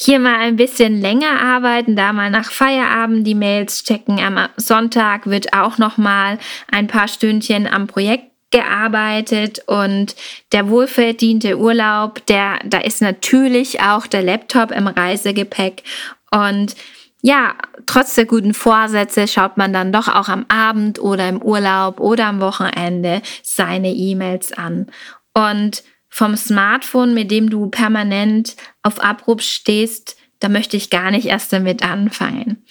hier 0.00 0.20
mal 0.20 0.36
ein 0.36 0.56
bisschen 0.56 1.00
länger 1.00 1.40
arbeiten, 1.40 1.96
da 1.96 2.12
mal 2.12 2.30
nach 2.30 2.52
Feierabend 2.52 3.26
die 3.26 3.34
Mails 3.34 3.82
checken. 3.82 4.20
Am 4.20 4.48
Sonntag 4.56 5.26
wird 5.26 5.54
auch 5.54 5.78
noch 5.78 5.96
mal 5.96 6.38
ein 6.70 6.86
paar 6.86 7.08
Stündchen 7.08 7.66
am 7.66 7.88
Projekt 7.88 8.27
gearbeitet 8.50 9.62
und 9.66 10.16
der 10.52 10.68
wohlverdiente 10.68 11.58
Urlaub, 11.58 12.24
der, 12.26 12.58
da 12.64 12.78
ist 12.78 13.02
natürlich 13.02 13.80
auch 13.80 14.06
der 14.06 14.22
Laptop 14.22 14.70
im 14.70 14.86
Reisegepäck 14.86 15.82
und 16.30 16.74
ja, 17.20 17.56
trotz 17.86 18.14
der 18.14 18.26
guten 18.26 18.54
Vorsätze 18.54 19.26
schaut 19.26 19.56
man 19.56 19.72
dann 19.72 19.92
doch 19.92 20.08
auch 20.08 20.28
am 20.28 20.46
Abend 20.48 21.00
oder 21.00 21.28
im 21.28 21.42
Urlaub 21.42 22.00
oder 22.00 22.26
am 22.26 22.40
Wochenende 22.40 23.22
seine 23.42 23.90
E-Mails 23.90 24.52
an. 24.52 24.86
Und 25.34 25.82
vom 26.08 26.36
Smartphone, 26.36 27.14
mit 27.14 27.30
dem 27.30 27.50
du 27.50 27.68
permanent 27.68 28.56
auf 28.82 29.00
Abruf 29.00 29.42
stehst, 29.42 30.16
da 30.38 30.48
möchte 30.48 30.76
ich 30.76 30.90
gar 30.90 31.10
nicht 31.10 31.26
erst 31.26 31.52
damit 31.52 31.82
anfangen. 31.82 32.64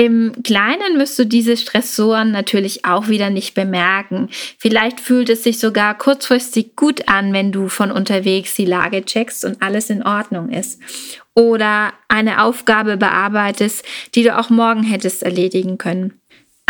Im 0.00 0.32
Kleinen 0.44 0.98
wirst 0.98 1.18
du 1.18 1.26
diese 1.26 1.58
Stressoren 1.58 2.30
natürlich 2.30 2.86
auch 2.86 3.08
wieder 3.08 3.28
nicht 3.28 3.52
bemerken. 3.52 4.30
Vielleicht 4.56 4.98
fühlt 4.98 5.28
es 5.28 5.42
sich 5.42 5.58
sogar 5.58 5.98
kurzfristig 5.98 6.74
gut 6.74 7.06
an, 7.06 7.34
wenn 7.34 7.52
du 7.52 7.68
von 7.68 7.92
unterwegs 7.92 8.54
die 8.54 8.64
Lage 8.64 9.04
checkst 9.04 9.44
und 9.44 9.60
alles 9.60 9.90
in 9.90 10.02
Ordnung 10.02 10.48
ist. 10.48 10.80
Oder 11.34 11.92
eine 12.08 12.42
Aufgabe 12.42 12.96
bearbeitest, 12.96 13.84
die 14.14 14.22
du 14.22 14.38
auch 14.38 14.48
morgen 14.48 14.84
hättest 14.84 15.22
erledigen 15.22 15.76
können. 15.76 16.18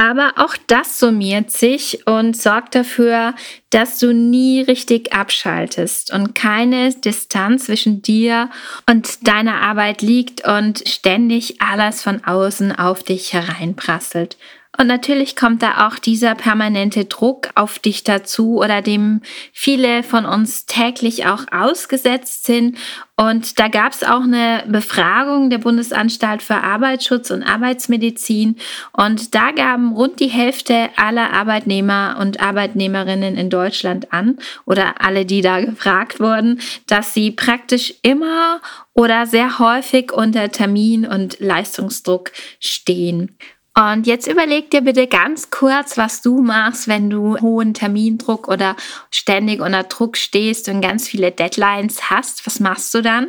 Aber 0.01 0.33
auch 0.37 0.57
das 0.67 0.99
summiert 0.99 1.51
sich 1.51 2.07
und 2.07 2.35
sorgt 2.35 2.75
dafür, 2.75 3.35
dass 3.69 3.99
du 3.99 4.15
nie 4.15 4.63
richtig 4.63 5.13
abschaltest 5.13 6.11
und 6.11 6.35
keine 6.35 6.95
Distanz 6.95 7.67
zwischen 7.67 8.01
dir 8.01 8.49
und 8.89 9.29
deiner 9.29 9.61
Arbeit 9.61 10.01
liegt 10.01 10.49
und 10.49 10.89
ständig 10.89 11.61
alles 11.61 12.01
von 12.01 12.25
außen 12.25 12.75
auf 12.79 13.03
dich 13.03 13.35
hereinprasselt. 13.35 14.39
Und 14.79 14.87
natürlich 14.87 15.35
kommt 15.35 15.63
da 15.63 15.89
auch 15.89 15.99
dieser 15.99 16.37
permanente 16.37 17.05
Druck 17.05 17.51
auf 17.57 17.81
dich 17.81 18.05
dazu 18.05 18.61
oder 18.61 18.83
dem 18.83 19.21
viele 19.53 20.05
von 20.05 20.25
uns 20.25 20.65
täglich 20.65 21.27
auch 21.27 21.47
ausgesetzt 21.51 22.45
sind. 22.45 22.79
Und 23.17 23.59
da 23.59 23.67
gab 23.67 23.93
es 23.93 24.05
auch 24.05 24.23
eine 24.23 24.65
Befragung 24.69 25.51
der 25.51 25.59
Bundesanstalt 25.59 26.41
für 26.41 26.55
Arbeitsschutz 26.55 27.31
und 27.33 27.43
Arbeitsmedizin. 27.43 28.57
Und 28.93 29.35
da 29.35 29.51
gaben 29.51 29.93
rund 29.93 30.21
die 30.21 30.29
Hälfte 30.29 30.89
aller 30.97 31.33
Arbeitnehmer 31.33 32.17
und 32.21 32.41
Arbeitnehmerinnen 32.41 33.37
in 33.37 33.51
Deutschland 33.51 34.13
an 34.13 34.39
oder 34.67 35.01
alle, 35.01 35.27
die 35.27 35.43
da 35.43 35.61
gefragt 35.61 36.21
wurden, 36.21 36.61
dass 36.87 37.13
sie 37.13 37.33
praktisch 37.33 37.93
immer 38.03 38.61
oder 38.95 39.27
sehr 39.27 39.59
häufig 39.59 40.13
unter 40.13 40.51
Termin- 40.51 41.07
und 41.07 41.41
Leistungsdruck 41.41 42.31
stehen. 42.61 43.37
Und 43.75 44.07
jetzt 44.07 44.27
überleg 44.27 44.71
dir 44.71 44.81
bitte 44.81 45.07
ganz 45.07 45.51
kurz, 45.51 45.97
was 45.97 46.23
du 46.23 46.43
machst, 46.43 46.89
wenn 46.89 47.09
du 47.09 47.39
hohen 47.41 47.73
Termindruck 47.73 48.49
oder 48.49 48.77
ständig 49.11 49.61
unter 49.61 49.85
Druck 49.85 50.17
stehst 50.17 50.69
und 50.69 50.81
ganz 50.81 51.09
viele 51.09 51.31
Deadlines 51.31 52.11
hast. 52.11 52.47
Was 52.47 52.61
machst 52.61 52.93
du 52.95 53.01
dann? 53.01 53.29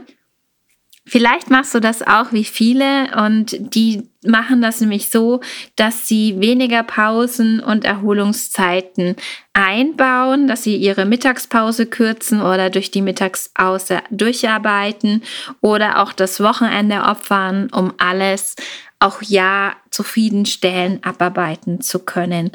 Vielleicht 1.05 1.49
machst 1.49 1.73
du 1.73 1.79
das 1.79 2.03
auch 2.03 2.31
wie 2.31 2.43
viele 2.43 3.09
und 3.25 3.55
die 3.59 4.09
machen 4.23 4.61
das 4.61 4.81
nämlich 4.81 5.09
so, 5.09 5.41
dass 5.75 6.07
sie 6.07 6.39
weniger 6.39 6.83
Pausen 6.83 7.59
und 7.59 7.85
Erholungszeiten 7.85 9.15
einbauen, 9.53 10.47
dass 10.47 10.63
sie 10.63 10.75
ihre 10.75 11.05
Mittagspause 11.05 11.87
kürzen 11.87 12.39
oder 12.41 12.69
durch 12.69 12.91
die 12.91 13.01
Mittagspause 13.01 14.01
durcharbeiten 14.11 15.23
oder 15.59 16.01
auch 16.01 16.13
das 16.13 16.39
Wochenende 16.39 17.01
opfern, 17.01 17.69
um 17.71 17.93
alles 17.97 18.55
auch 19.01 19.21
ja 19.21 19.73
zufriedenstellen, 19.89 21.03
abarbeiten 21.03 21.81
zu 21.81 21.99
können. 21.99 22.51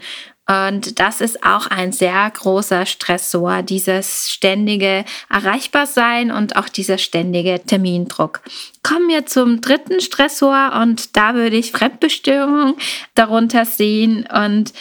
Und 0.49 1.01
das 1.01 1.21
ist 1.21 1.43
auch 1.43 1.67
ein 1.67 1.91
sehr 1.91 2.31
großer 2.31 2.87
Stressor, 2.87 3.63
dieses 3.63 4.31
ständige 4.31 5.05
Erreichbarsein 5.29 6.31
und 6.31 6.55
auch 6.55 6.69
dieser 6.69 6.99
ständige 6.99 7.61
Termindruck. 7.67 8.43
Kommen 8.85 9.09
wir 9.09 9.27
zum 9.27 9.61
dritten 9.61 10.01
Stressor 10.01 10.73
und 10.81 11.17
da 11.17 11.35
würde 11.35 11.57
ich 11.57 11.73
Fremdbestimmung 11.73 12.77
darunter 13.15 13.65
sehen 13.65 14.25
und 14.33 14.73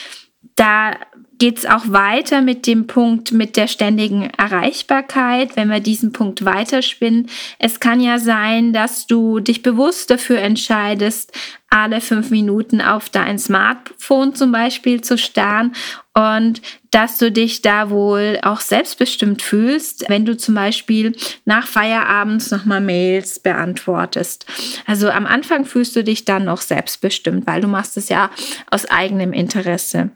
da 0.55 0.93
geht 1.37 1.59
es 1.59 1.65
auch 1.65 1.83
weiter 1.87 2.41
mit 2.41 2.67
dem 2.67 2.87
Punkt 2.87 3.31
mit 3.31 3.57
der 3.57 3.67
ständigen 3.67 4.29
Erreichbarkeit, 4.37 5.55
wenn 5.55 5.69
wir 5.69 5.79
diesen 5.79 6.11
Punkt 6.11 6.45
weiterspinnen. 6.45 7.27
Es 7.59 7.79
kann 7.79 7.99
ja 7.99 8.19
sein, 8.19 8.73
dass 8.73 9.07
du 9.07 9.39
dich 9.39 9.61
bewusst 9.61 10.09
dafür 10.09 10.39
entscheidest, 10.39 11.31
alle 11.69 11.99
fünf 11.99 12.29
Minuten 12.29 12.79
auf 12.79 13.09
dein 13.09 13.37
Smartphone 13.37 14.33
zum 14.33 14.51
Beispiel 14.51 15.01
zu 15.01 15.17
starren 15.17 15.73
und 16.13 16.61
dass 16.91 17.17
du 17.17 17.31
dich 17.31 17.61
da 17.61 17.89
wohl 17.89 18.39
auch 18.43 18.61
selbstbestimmt 18.61 19.41
fühlst, 19.41 20.05
wenn 20.07 20.25
du 20.25 20.37
zum 20.37 20.55
Beispiel 20.55 21.13
nach 21.43 21.67
Feierabends 21.67 22.51
nochmal 22.51 22.79
Mails 22.79 23.39
beantwortest. 23.39 24.45
Also 24.85 25.09
am 25.09 25.25
Anfang 25.25 25.65
fühlst 25.65 25.95
du 25.97 26.03
dich 26.03 26.23
dann 26.23 26.45
noch 26.45 26.61
selbstbestimmt, 26.61 27.45
weil 27.45 27.59
du 27.59 27.67
machst 27.67 27.97
es 27.97 28.07
ja 28.07 28.29
aus 28.71 28.85
eigenem 28.85 29.33
Interesse. 29.33 30.11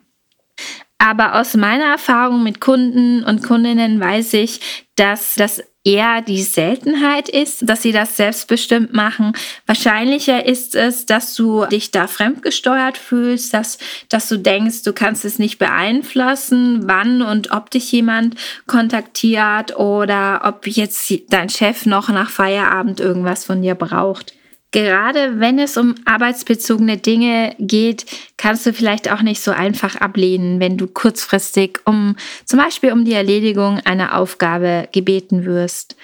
Aber 0.99 1.39
aus 1.39 1.55
meiner 1.55 1.85
Erfahrung 1.85 2.43
mit 2.43 2.59
Kunden 2.59 3.23
und 3.23 3.41
Kundinnen 3.41 3.99
weiß 3.99 4.33
ich, 4.33 4.59
dass 4.95 5.35
das 5.35 5.63
eher 5.85 6.21
die 6.21 6.43
Seltenheit 6.43 7.29
ist, 7.29 7.67
dass 7.67 7.81
sie 7.81 7.93
das 7.93 8.17
selbstbestimmt 8.17 8.93
machen. 8.93 9.31
Wahrscheinlicher 9.65 10.45
ist 10.45 10.75
es, 10.75 11.05
dass 11.05 11.35
du 11.35 11.65
dich 11.67 11.91
da 11.91 12.07
fremdgesteuert 12.07 12.97
fühlst, 12.97 13.53
dass, 13.53 13.77
dass 14.09 14.27
du 14.27 14.37
denkst, 14.37 14.83
du 14.83 14.91
kannst 14.91 15.23
es 15.23 15.39
nicht 15.39 15.57
beeinflussen, 15.57 16.81
wann 16.83 17.21
und 17.21 17.51
ob 17.51 17.71
dich 17.71 17.91
jemand 17.93 18.35
kontaktiert 18.67 19.77
oder 19.77 20.41
ob 20.43 20.67
jetzt 20.67 21.13
dein 21.29 21.49
Chef 21.49 21.85
noch 21.85 22.09
nach 22.09 22.29
Feierabend 22.29 22.99
irgendwas 22.99 23.45
von 23.45 23.61
dir 23.61 23.75
braucht. 23.75 24.33
Gerade 24.71 25.39
wenn 25.39 25.57
es 25.57 25.77
um 25.77 25.95
arbeitsbezogene 26.05 26.97
Dinge 26.97 27.55
geht, 27.57 28.05
kannst 28.37 28.67
du 28.67 28.73
vielleicht 28.73 29.11
auch 29.11 29.23
nicht 29.23 29.41
so 29.41 29.49
einfach 29.49 29.95
ablehnen, 29.95 30.59
wenn 30.59 30.77
du 30.77 30.85
kurzfristig 30.85 31.79
um 31.85 32.15
zum 32.45 32.59
Beispiel 32.59 32.91
um 32.91 33.03
die 33.03 33.13
Erledigung 33.13 33.79
einer 33.79 34.15
Aufgabe 34.15 34.87
gebeten 34.91 35.45
wirst. 35.45 35.95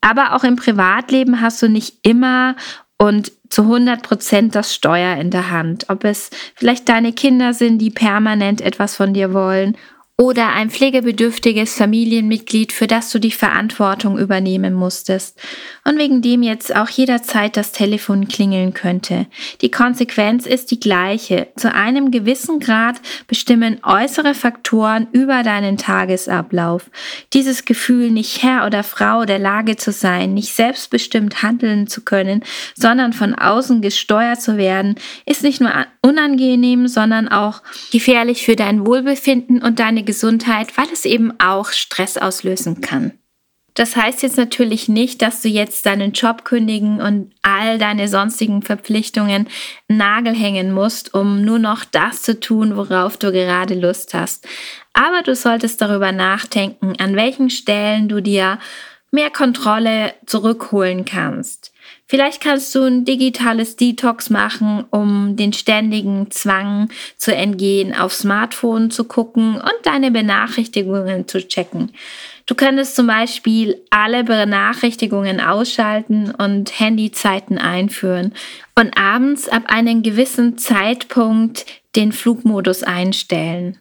Aber 0.00 0.34
auch 0.34 0.42
im 0.42 0.56
Privatleben 0.56 1.40
hast 1.40 1.62
du 1.62 1.68
nicht 1.68 1.98
immer 2.02 2.56
und 2.98 3.30
zu 3.50 3.62
100 3.62 4.02
Prozent 4.02 4.54
das 4.56 4.74
Steuer 4.74 5.16
in 5.16 5.30
der 5.30 5.50
Hand. 5.50 5.86
Ob 5.88 6.04
es 6.04 6.30
vielleicht 6.56 6.88
deine 6.88 7.12
Kinder 7.12 7.54
sind, 7.54 7.78
die 7.78 7.90
permanent 7.90 8.60
etwas 8.60 8.96
von 8.96 9.14
dir 9.14 9.32
wollen 9.32 9.76
oder 10.20 10.48
ein 10.48 10.68
pflegebedürftiges 10.68 11.76
Familienmitglied, 11.76 12.72
für 12.72 12.88
das 12.88 13.12
du 13.12 13.20
die 13.20 13.30
Verantwortung 13.30 14.18
übernehmen 14.18 14.74
musstest 14.74 15.38
und 15.84 15.96
wegen 15.96 16.22
dem 16.22 16.42
jetzt 16.42 16.74
auch 16.74 16.88
jederzeit 16.88 17.56
das 17.56 17.70
Telefon 17.70 18.26
klingeln 18.26 18.74
könnte. 18.74 19.26
Die 19.60 19.70
Konsequenz 19.70 20.44
ist 20.44 20.72
die 20.72 20.80
gleiche. 20.80 21.46
Zu 21.54 21.72
einem 21.72 22.10
gewissen 22.10 22.58
Grad 22.58 22.96
bestimmen 23.28 23.78
äußere 23.84 24.34
Faktoren 24.34 25.06
über 25.12 25.44
deinen 25.44 25.76
Tagesablauf. 25.76 26.90
Dieses 27.32 27.64
Gefühl, 27.64 28.10
nicht 28.10 28.42
Herr 28.42 28.66
oder 28.66 28.82
Frau 28.82 29.24
der 29.24 29.38
Lage 29.38 29.76
zu 29.76 29.92
sein, 29.92 30.34
nicht 30.34 30.52
selbstbestimmt 30.52 31.44
handeln 31.44 31.86
zu 31.86 32.00
können, 32.00 32.42
sondern 32.74 33.12
von 33.12 33.36
außen 33.36 33.82
gesteuert 33.82 34.42
zu 34.42 34.56
werden, 34.56 34.96
ist 35.26 35.44
nicht 35.44 35.60
nur 35.60 35.70
unangenehm, 36.02 36.88
sondern 36.88 37.28
auch 37.28 37.62
gefährlich 37.92 38.44
für 38.44 38.56
dein 38.56 38.84
Wohlbefinden 38.84 39.62
und 39.62 39.78
deine 39.78 40.07
Gesundheit, 40.08 40.78
weil 40.78 40.86
es 40.90 41.04
eben 41.04 41.38
auch 41.38 41.70
Stress 41.70 42.16
auslösen 42.16 42.80
kann. 42.80 43.12
Das 43.74 43.94
heißt 43.94 44.22
jetzt 44.22 44.38
natürlich 44.38 44.88
nicht, 44.88 45.20
dass 45.20 45.42
du 45.42 45.48
jetzt 45.48 45.84
deinen 45.84 46.12
Job 46.12 46.46
kündigen 46.46 47.02
und 47.02 47.30
all 47.42 47.76
deine 47.76 48.08
sonstigen 48.08 48.62
Verpflichtungen 48.62 49.48
Nagel 49.86 50.34
hängen 50.34 50.72
musst, 50.72 51.12
um 51.12 51.42
nur 51.44 51.58
noch 51.58 51.84
das 51.84 52.22
zu 52.22 52.40
tun, 52.40 52.74
worauf 52.74 53.18
du 53.18 53.30
gerade 53.32 53.74
Lust 53.74 54.14
hast. 54.14 54.48
Aber 54.94 55.20
du 55.22 55.36
solltest 55.36 55.82
darüber 55.82 56.10
nachdenken, 56.10 56.94
an 56.98 57.14
welchen 57.14 57.50
Stellen 57.50 58.08
du 58.08 58.22
dir 58.22 58.58
mehr 59.10 59.30
Kontrolle 59.30 60.14
zurückholen 60.24 61.04
kannst. 61.04 61.72
Vielleicht 62.10 62.40
kannst 62.40 62.74
du 62.74 62.84
ein 62.84 63.04
digitales 63.04 63.76
Detox 63.76 64.30
machen, 64.30 64.86
um 64.90 65.36
den 65.36 65.52
ständigen 65.52 66.30
Zwang 66.30 66.88
zu 67.18 67.34
entgehen, 67.34 67.94
auf 67.94 68.14
Smartphone 68.14 68.90
zu 68.90 69.04
gucken 69.04 69.56
und 69.56 69.74
deine 69.84 70.10
Benachrichtigungen 70.10 71.28
zu 71.28 71.46
checken. 71.46 71.92
Du 72.46 72.54
könntest 72.54 72.96
zum 72.96 73.08
Beispiel 73.08 73.82
alle 73.90 74.24
Benachrichtigungen 74.24 75.38
ausschalten 75.38 76.30
und 76.30 76.80
Handyzeiten 76.80 77.58
einführen 77.58 78.32
und 78.74 78.96
abends 78.96 79.46
ab 79.46 79.64
einem 79.66 80.02
gewissen 80.02 80.56
Zeitpunkt 80.56 81.66
den 81.94 82.12
Flugmodus 82.12 82.84
einstellen. 82.84 83.78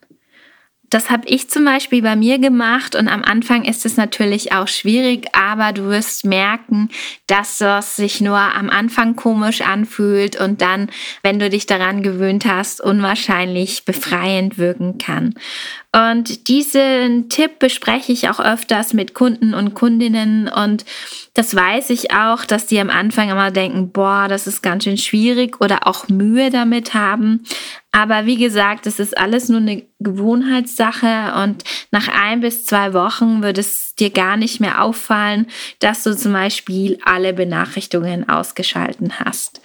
Das 0.89 1.09
habe 1.09 1.27
ich 1.27 1.49
zum 1.49 1.65
Beispiel 1.65 2.01
bei 2.01 2.15
mir 2.15 2.39
gemacht 2.39 2.95
und 2.95 3.09
am 3.09 3.23
Anfang 3.23 3.65
ist 3.65 3.85
es 3.85 3.97
natürlich 3.97 4.53
auch 4.53 4.69
schwierig, 4.69 5.27
aber 5.33 5.73
du 5.73 5.89
wirst 5.89 6.23
merken, 6.23 6.89
dass 7.27 7.57
das 7.57 7.97
sich 7.97 8.21
nur 8.21 8.37
am 8.37 8.69
Anfang 8.69 9.17
komisch 9.17 9.61
anfühlt 9.61 10.39
und 10.39 10.61
dann, 10.61 10.89
wenn 11.23 11.39
du 11.39 11.49
dich 11.49 11.65
daran 11.65 12.03
gewöhnt 12.03 12.45
hast, 12.45 12.79
unwahrscheinlich 12.79 13.83
befreiend 13.83 14.57
wirken 14.57 14.97
kann. 14.97 15.33
Und 15.93 16.47
diesen 16.47 17.29
Tipp 17.29 17.59
bespreche 17.59 18.11
ich 18.11 18.29
auch 18.29 18.39
öfters 18.39 18.93
mit 18.93 19.13
Kunden 19.13 19.53
und 19.53 19.73
Kundinnen 19.73 20.47
und 20.49 20.85
das 21.33 21.55
weiß 21.55 21.91
ich 21.91 22.11
auch, 22.11 22.45
dass 22.45 22.65
die 22.65 22.79
am 22.79 22.89
Anfang 22.89 23.29
immer 23.29 23.51
denken, 23.51 23.91
boah, 23.91 24.27
das 24.27 24.47
ist 24.47 24.61
ganz 24.61 24.83
schön 24.83 24.97
schwierig 24.97 25.61
oder 25.61 25.87
auch 25.87 26.09
Mühe 26.09 26.49
damit 26.49 26.93
haben. 26.93 27.43
Aber 27.91 28.25
wie 28.25 28.37
gesagt, 28.37 28.85
es 28.85 28.99
ist 28.99 29.17
alles 29.17 29.47
nur 29.47 29.59
eine 29.59 29.83
Gewohnheitssache 29.99 31.33
und 31.43 31.63
nach 31.91 32.07
ein 32.09 32.41
bis 32.41 32.65
zwei 32.65 32.93
Wochen 32.93 33.41
wird 33.41 33.57
es 33.57 33.95
dir 33.95 34.09
gar 34.09 34.35
nicht 34.35 34.59
mehr 34.59 34.83
auffallen, 34.83 35.47
dass 35.79 36.03
du 36.03 36.15
zum 36.15 36.33
Beispiel 36.33 36.99
alle 37.05 37.33
Benachrichtigungen 37.33 38.27
ausgeschalten 38.27 39.19
hast. 39.19 39.61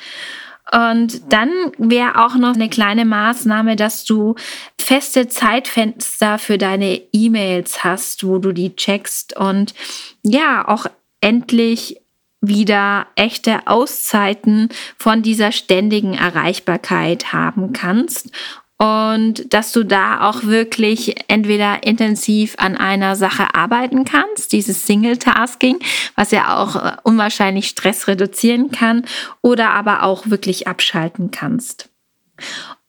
Und 0.72 1.32
dann 1.32 1.50
wäre 1.76 2.24
auch 2.24 2.34
noch 2.34 2.54
eine 2.54 2.70
kleine 2.70 3.04
Maßnahme, 3.04 3.76
dass 3.76 4.04
du 4.04 4.36
feste 4.80 5.28
Zeitfenster 5.28 6.38
für 6.38 6.56
deine 6.56 7.00
E-Mails 7.12 7.84
hast, 7.84 8.26
wo 8.26 8.38
du 8.38 8.52
die 8.52 8.74
checkst 8.74 9.36
und 9.36 9.74
ja, 10.22 10.66
auch 10.66 10.86
endlich 11.20 12.00
wieder 12.40 13.06
echte 13.14 13.66
Auszeiten 13.66 14.68
von 14.98 15.22
dieser 15.22 15.52
ständigen 15.52 16.14
Erreichbarkeit 16.14 17.32
haben 17.32 17.72
kannst 17.72 18.30
und 18.78 19.52
dass 19.54 19.72
du 19.72 19.84
da 19.84 20.28
auch 20.28 20.42
wirklich 20.44 21.14
entweder 21.28 21.84
intensiv 21.84 22.56
an 22.58 22.76
einer 22.76 23.14
Sache 23.14 23.54
arbeiten 23.54 24.04
kannst, 24.04 24.52
dieses 24.52 24.86
Single-Tasking, 24.86 25.78
was 26.16 26.32
ja 26.32 26.56
auch 26.56 26.76
äh, 26.76 26.96
unwahrscheinlich 27.04 27.68
Stress 27.68 28.08
reduzieren 28.08 28.70
kann, 28.72 29.04
oder 29.40 29.70
aber 29.70 30.02
auch 30.02 30.26
wirklich 30.26 30.66
abschalten 30.66 31.30
kannst. 31.30 31.90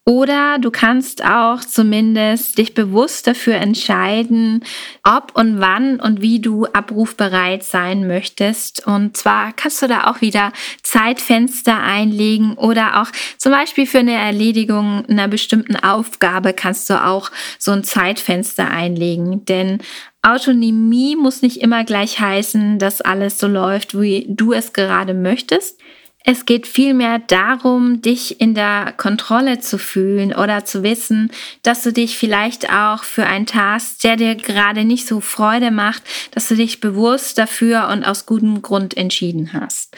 Oder 0.05 0.57
du 0.59 0.69
kannst 0.69 1.23
auch 1.23 1.61
zumindest 1.61 2.57
dich 2.57 2.73
bewusst 2.73 3.25
dafür 3.25 3.55
entscheiden, 3.55 4.61
ob 5.05 5.31
und 5.33 5.61
wann 5.61 6.01
und 6.01 6.21
wie 6.21 6.41
du 6.41 6.65
abrufbereit 6.65 7.63
sein 7.63 8.05
möchtest. 8.05 8.85
Und 8.85 9.15
zwar 9.15 9.53
kannst 9.53 9.81
du 9.81 9.87
da 9.87 10.07
auch 10.07 10.19
wieder 10.19 10.51
Zeitfenster 10.81 11.81
einlegen 11.81 12.55
oder 12.55 13.01
auch 13.01 13.07
zum 13.37 13.53
Beispiel 13.53 13.85
für 13.85 13.99
eine 13.99 14.15
Erledigung 14.15 15.05
einer 15.05 15.29
bestimmten 15.29 15.77
Aufgabe 15.77 16.51
kannst 16.51 16.89
du 16.89 17.01
auch 17.01 17.31
so 17.57 17.71
ein 17.71 17.85
Zeitfenster 17.85 18.69
einlegen. 18.69 19.45
Denn 19.45 19.79
Autonomie 20.21 21.15
muss 21.15 21.41
nicht 21.41 21.61
immer 21.61 21.85
gleich 21.85 22.19
heißen, 22.19 22.77
dass 22.77 22.99
alles 22.99 23.39
so 23.39 23.47
läuft, 23.47 23.99
wie 23.99 24.25
du 24.29 24.51
es 24.51 24.73
gerade 24.73 25.13
möchtest. 25.13 25.79
Es 26.25 26.45
geht 26.45 26.67
vielmehr 26.67 27.19
darum, 27.19 28.01
dich 28.01 28.39
in 28.39 28.53
der 28.53 28.93
Kontrolle 28.95 29.59
zu 29.59 29.77
fühlen 29.77 30.33
oder 30.33 30.63
zu 30.63 30.81
wissen, 30.81 31.31
dass 31.63 31.83
du 31.83 31.91
dich 31.91 32.17
vielleicht 32.17 32.71
auch 32.71 33.03
für 33.03 33.25
einen 33.25 33.45
Task, 33.45 33.99
der 34.01 34.15
dir 34.15 34.35
gerade 34.35 34.85
nicht 34.85 35.05
so 35.05 35.19
Freude 35.19 35.69
macht, 35.69 36.03
dass 36.31 36.47
du 36.47 36.55
dich 36.55 36.79
bewusst 36.79 37.37
dafür 37.37 37.89
und 37.89 38.05
aus 38.05 38.25
gutem 38.25 38.61
Grund 38.61 38.95
entschieden 38.95 39.51
hast. 39.51 39.95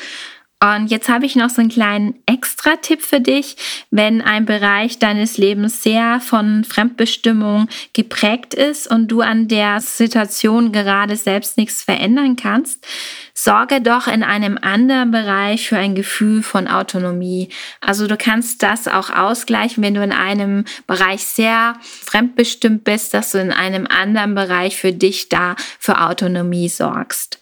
Und 0.62 0.88
jetzt 0.88 1.10
habe 1.10 1.26
ich 1.26 1.36
noch 1.36 1.50
so 1.50 1.62
einen 1.62 1.70
kleinen 1.70 2.16
Extra-Tipp 2.26 3.02
für 3.02 3.20
dich, 3.20 3.58
wenn 3.92 4.22
ein 4.22 4.46
Bereich 4.46 4.98
deines 5.00 5.38
Lebens 5.38 5.84
sehr 5.84 6.22
von 6.22 6.64
Fremdbestimmung 6.64 7.68
geprägt 7.92 8.54
ist 8.54 8.88
und 8.88 9.10
du 9.10 9.20
an 9.22 9.50
der 9.50 9.82
Situation 9.82 10.72
gerade 10.72 11.18
selbst 11.18 11.58
nichts 11.58 11.84
verändern 11.84 12.38
kannst, 12.38 12.88
sorge 13.34 13.82
doch 13.82 14.08
in 14.08 14.24
einem 14.24 14.58
anderen 14.60 15.12
Bereich 15.12 15.68
für 15.68 15.78
ein 15.78 15.94
Gefühl 15.94 16.42
von 16.42 16.70
Autonomie. 16.70 17.50
Also 17.82 18.08
du 18.08 18.16
kannst 18.16 18.64
das 18.64 18.88
auch 18.88 19.10
ausgleichen, 19.10 19.84
wenn 19.84 19.94
du 19.94 20.04
in 20.04 20.14
einem 20.14 20.64
Bereich 20.88 21.26
sehr 21.26 21.78
fremdbestimmt 21.84 22.86
bist, 22.86 23.14
dass 23.14 23.32
du 23.32 23.40
in 23.40 23.52
einem 23.52 23.88
anderen 23.88 24.36
Bereich 24.36 24.78
für 24.78 24.94
dich 24.94 25.28
da 25.28 25.58
für 25.80 26.02
Autonomie 26.02 26.70
sorgst. 26.70 27.40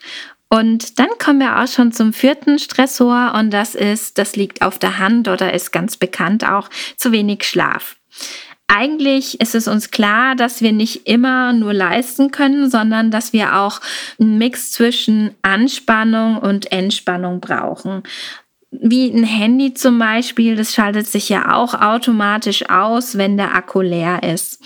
Und 0.54 1.00
dann 1.00 1.10
kommen 1.18 1.40
wir 1.40 1.60
auch 1.60 1.68
schon 1.68 1.92
zum 1.92 2.14
vierten 2.14 2.60
Stressor 2.60 3.34
und 3.36 3.50
das 3.50 3.74
ist, 3.74 4.20
das 4.20 4.36
liegt 4.36 4.62
auf 4.62 4.78
der 4.78 5.00
Hand 5.00 5.28
oder 5.28 5.52
ist 5.52 5.72
ganz 5.72 5.98
bekannt 5.98 6.48
auch, 6.48 6.70
zu 6.96 7.12
wenig 7.12 7.44
Schlaf. 7.44 7.96
eigentlich 8.68 9.42
ist 9.42 9.56
es 9.56 9.68
uns 9.68 9.90
klar, 9.90 10.36
dass 10.36 10.62
wir 10.62 10.72
nicht 10.72 11.08
immer 11.08 11.54
nur 11.54 11.74
leisten 11.74 12.30
können, 12.30 12.70
sondern 12.70 13.10
dass 13.10 13.34
wir 13.34 13.58
auch 13.58 13.82
einen 14.20 14.38
Mix 14.38 14.72
zwischen 14.72 15.34
Anspannung 15.42 16.38
und 16.38 16.72
Entspannung 16.72 17.40
brauchen 17.40 18.04
wie 18.82 19.12
ein 19.12 19.24
Handy 19.24 19.74
zum 19.74 20.00
Beispiel, 20.00 20.56
das 20.56 20.74
schaltet 20.74 21.08
sich 21.08 21.30
ja 21.30 21.54
auch 21.54 21.74
automatisch 21.76 22.70
aus, 22.70 23.18
wenn 23.18 23.38
der 23.38 23.56
Akku 23.56 23.82
leer 23.82 24.24
ist. 24.24 24.64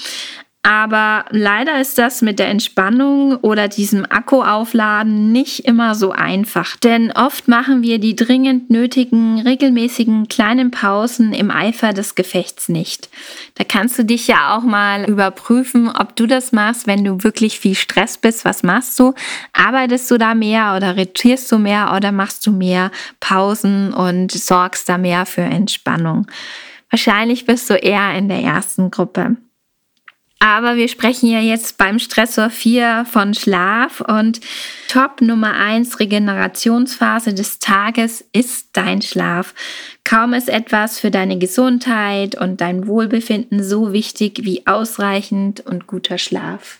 Aber 0.67 1.23
leider 1.29 1.79
ist 1.79 1.97
das 1.97 2.21
mit 2.21 2.39
der 2.39 2.49
Entspannung 2.49 3.37
oder 3.37 3.69
diesem 3.69 4.03
Akkuaufladen 4.03 5.31
nicht 5.31 5.59
immer 5.59 5.95
so 5.95 6.11
einfach. 6.11 6.75
Denn 6.75 7.13
oft 7.13 7.47
machen 7.47 7.83
wir 7.83 7.99
die 7.99 8.17
dringend 8.17 8.69
nötigen, 8.69 9.39
regelmäßigen 9.39 10.27
kleinen 10.27 10.69
Pausen 10.69 11.31
im 11.31 11.51
Eifer 11.51 11.93
des 11.93 12.15
Gefechts 12.15 12.67
nicht. 12.67 13.07
Da 13.55 13.63
kannst 13.63 13.97
du 13.97 14.03
dich 14.03 14.27
ja 14.27 14.57
auch 14.57 14.63
mal 14.63 15.09
überprüfen, 15.09 15.87
ob 15.87 16.17
du 16.17 16.27
das 16.27 16.51
machst, 16.51 16.85
wenn 16.85 17.05
du 17.05 17.23
wirklich 17.23 17.61
viel 17.61 17.75
Stress 17.75 18.17
bist. 18.17 18.43
Was 18.43 18.61
machst 18.61 18.99
du? 18.99 19.13
Arbeitest 19.53 20.11
du 20.11 20.17
da 20.17 20.35
mehr 20.35 20.73
oder 20.75 20.97
retierst 20.97 21.49
du 21.49 21.59
mehr 21.59 21.93
oder 21.95 22.11
machst 22.11 22.45
du 22.45 22.51
mehr 22.51 22.91
Pausen 23.21 23.93
und 23.93 24.33
sorgst 24.33 24.89
da 24.89 24.97
mehr 24.97 25.25
für 25.25 25.43
Entspannung? 25.43 26.27
Wahrscheinlich 26.89 27.45
bist 27.45 27.69
du 27.69 27.75
eher 27.75 28.13
in 28.15 28.27
der 28.27 28.41
ersten 28.41 28.91
Gruppe. 28.91 29.37
Aber 30.39 30.75
wir 30.75 30.87
sprechen 30.87 31.29
ja 31.29 31.39
jetzt 31.39 31.77
beim 31.79 31.97
Stressor 31.97 32.51
4 32.51 33.05
von 33.09 33.33
Schlaf 33.33 34.01
und 34.01 34.39
Top 34.87 35.21
Nummer 35.21 35.53
1 35.53 35.99
Regenerationsphase 35.99 37.33
des 37.33 37.57
Tages 37.57 38.23
ist 38.33 38.69
dein 38.73 39.01
Schlaf. 39.01 39.55
Kaum 40.03 40.33
ist 40.33 40.49
etwas 40.49 40.99
für 40.99 41.09
deine 41.09 41.39
Gesundheit 41.39 42.39
und 42.39 42.61
dein 42.61 42.87
Wohlbefinden 42.87 43.63
so 43.63 43.93
wichtig 43.93 44.41
wie 44.43 44.67
ausreichend 44.67 45.61
und 45.65 45.87
guter 45.87 46.19
Schlaf. 46.19 46.79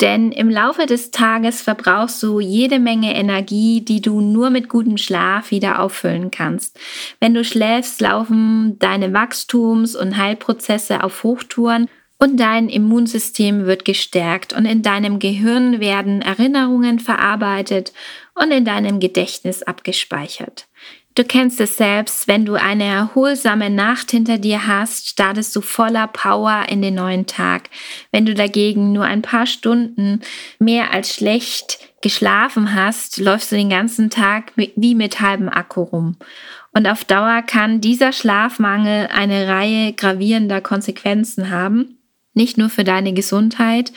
Denn 0.00 0.32
im 0.32 0.48
Laufe 0.48 0.86
des 0.86 1.10
Tages 1.10 1.60
verbrauchst 1.60 2.22
du 2.22 2.40
jede 2.40 2.78
Menge 2.78 3.14
Energie, 3.14 3.82
die 3.82 4.00
du 4.00 4.20
nur 4.20 4.48
mit 4.50 4.68
gutem 4.68 4.96
Schlaf 4.96 5.50
wieder 5.50 5.80
auffüllen 5.80 6.30
kannst. 6.30 6.78
Wenn 7.20 7.34
du 7.34 7.44
schläfst, 7.44 8.00
laufen 8.00 8.78
deine 8.78 9.12
Wachstums- 9.12 9.94
und 9.94 10.16
Heilprozesse 10.16 11.04
auf 11.04 11.22
Hochtouren 11.22 11.88
und 12.20 12.38
dein 12.38 12.68
Immunsystem 12.68 13.64
wird 13.64 13.84
gestärkt 13.84 14.52
und 14.52 14.66
in 14.66 14.82
deinem 14.82 15.18
Gehirn 15.18 15.80
werden 15.80 16.20
Erinnerungen 16.20 17.00
verarbeitet 17.00 17.92
und 18.34 18.50
in 18.50 18.64
deinem 18.64 19.00
Gedächtnis 19.00 19.62
abgespeichert. 19.62 20.68
Du 21.14 21.24
kennst 21.24 21.60
es 21.60 21.76
selbst, 21.76 22.28
wenn 22.28 22.44
du 22.44 22.54
eine 22.54 22.84
erholsame 22.84 23.68
Nacht 23.68 24.10
hinter 24.10 24.38
dir 24.38 24.66
hast, 24.66 25.08
startest 25.08 25.56
du 25.56 25.60
voller 25.60 26.06
Power 26.06 26.66
in 26.68 26.82
den 26.82 26.94
neuen 26.94 27.26
Tag. 27.26 27.68
Wenn 28.12 28.26
du 28.26 28.34
dagegen 28.34 28.92
nur 28.92 29.04
ein 29.04 29.22
paar 29.22 29.46
Stunden 29.46 30.20
mehr 30.58 30.92
als 30.92 31.14
schlecht 31.14 31.78
geschlafen 32.02 32.74
hast, 32.74 33.18
läufst 33.18 33.50
du 33.50 33.56
den 33.56 33.70
ganzen 33.70 34.08
Tag 34.08 34.52
wie 34.56 34.94
mit 34.94 35.20
halbem 35.20 35.48
Akku 35.48 35.82
rum. 35.82 36.16
Und 36.72 36.86
auf 36.86 37.04
Dauer 37.04 37.42
kann 37.42 37.80
dieser 37.80 38.12
Schlafmangel 38.12 39.08
eine 39.12 39.48
Reihe 39.48 39.92
gravierender 39.94 40.60
Konsequenzen 40.60 41.50
haben 41.50 41.96
nicht 42.34 42.58
nur 42.58 42.70
für 42.70 42.84
deine 42.84 43.12
Gesundheit 43.12 43.92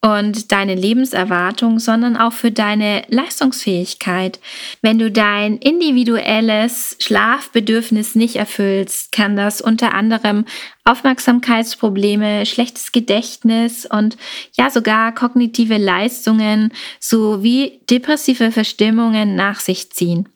und 0.00 0.52
deine 0.52 0.74
Lebenserwartung, 0.74 1.78
sondern 1.78 2.16
auch 2.16 2.32
für 2.32 2.50
deine 2.50 3.04
Leistungsfähigkeit. 3.08 4.38
Wenn 4.82 4.98
du 4.98 5.10
dein 5.10 5.56
individuelles 5.56 6.96
Schlafbedürfnis 7.00 8.14
nicht 8.14 8.36
erfüllst, 8.36 9.12
kann 9.12 9.34
das 9.34 9.62
unter 9.62 9.94
anderem 9.94 10.44
Aufmerksamkeitsprobleme, 10.84 12.44
schlechtes 12.44 12.92
Gedächtnis 12.92 13.86
und 13.86 14.18
ja 14.52 14.68
sogar 14.68 15.14
kognitive 15.14 15.78
Leistungen 15.78 16.72
sowie 17.00 17.80
depressive 17.88 18.52
Verstimmungen 18.52 19.34
nach 19.34 19.60
sich 19.60 19.90
ziehen. 19.90 20.28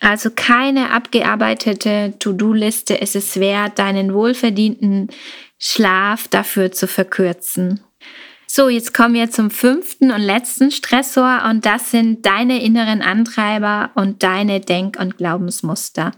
Also 0.00 0.30
keine 0.34 0.90
abgearbeitete 0.90 2.14
To-Do-Liste 2.18 2.94
ist 2.94 3.14
es 3.14 3.38
wert, 3.38 3.78
deinen 3.78 4.12
wohlverdienten 4.12 5.10
Schlaf 5.64 6.26
dafür 6.26 6.72
zu 6.72 6.88
verkürzen. 6.88 7.80
So, 8.48 8.68
jetzt 8.68 8.92
kommen 8.92 9.14
wir 9.14 9.30
zum 9.30 9.50
fünften 9.50 10.10
und 10.10 10.20
letzten 10.20 10.72
Stressor 10.72 11.44
und 11.48 11.64
das 11.64 11.92
sind 11.92 12.26
deine 12.26 12.62
inneren 12.62 13.00
Antreiber 13.00 13.90
und 13.94 14.24
deine 14.24 14.60
Denk- 14.60 14.98
und 14.98 15.16
Glaubensmuster. 15.16 16.10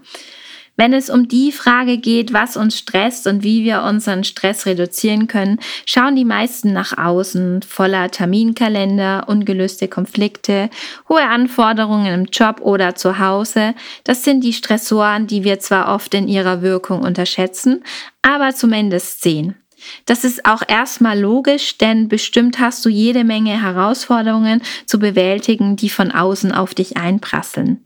Wenn 0.77 0.91
es 0.91 1.09
um 1.09 1.27
die 1.27 1.51
Frage 1.53 1.97
geht, 1.97 2.33
was 2.33 2.57
uns 2.57 2.77
stresst 2.77 3.27
und 3.27 3.43
wie 3.43 3.63
wir 3.63 3.83
unseren 3.83 4.23
Stress 4.25 4.65
reduzieren 4.65 5.27
können, 5.27 5.59
schauen 5.85 6.15
die 6.15 6.25
meisten 6.25 6.73
nach 6.73 6.97
außen, 6.97 7.61
voller 7.61 8.11
Terminkalender, 8.11 9.25
ungelöste 9.27 9.87
Konflikte, 9.87 10.69
hohe 11.07 11.23
Anforderungen 11.23 12.13
im 12.13 12.25
Job 12.25 12.59
oder 12.61 12.95
zu 12.95 13.19
Hause. 13.19 13.73
Das 14.03 14.23
sind 14.25 14.43
die 14.43 14.53
Stressoren, 14.53 15.27
die 15.27 15.45
wir 15.45 15.59
zwar 15.59 15.93
oft 15.93 16.13
in 16.13 16.27
ihrer 16.27 16.61
Wirkung 16.61 17.01
unterschätzen, 17.01 17.83
aber 18.21 18.53
zumindest 18.53 19.21
sehen. 19.21 19.55
Das 20.05 20.23
ist 20.23 20.45
auch 20.45 20.63
erstmal 20.67 21.19
logisch, 21.19 21.77
denn 21.77 22.07
bestimmt 22.07 22.59
hast 22.59 22.83
du 22.85 22.89
jede 22.89 23.23
Menge 23.23 23.61
Herausforderungen 23.61 24.61
zu 24.85 24.99
bewältigen, 24.99 25.75
die 25.75 25.89
von 25.89 26.11
außen 26.11 26.51
auf 26.51 26.73
dich 26.73 26.97
einprasseln. 26.97 27.83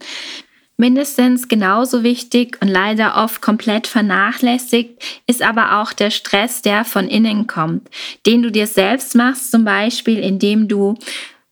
Mindestens 0.80 1.50
genauso 1.50 2.04
wichtig 2.04 2.58
und 2.62 2.70
leider 2.70 3.22
oft 3.22 3.42
komplett 3.42 3.86
vernachlässigt 3.86 4.92
ist 5.28 5.42
aber 5.42 5.82
auch 5.82 5.92
der 5.92 6.10
Stress, 6.10 6.62
der 6.62 6.86
von 6.86 7.10
innen 7.10 7.48
kommt, 7.48 7.89
den 8.26 8.42
du 8.42 8.50
dir 8.50 8.65
selbst 8.65 9.13
machst, 9.13 9.52
zum 9.52 9.65
Beispiel 9.65 10.20
indem 10.20 10.70
du 10.70 10.96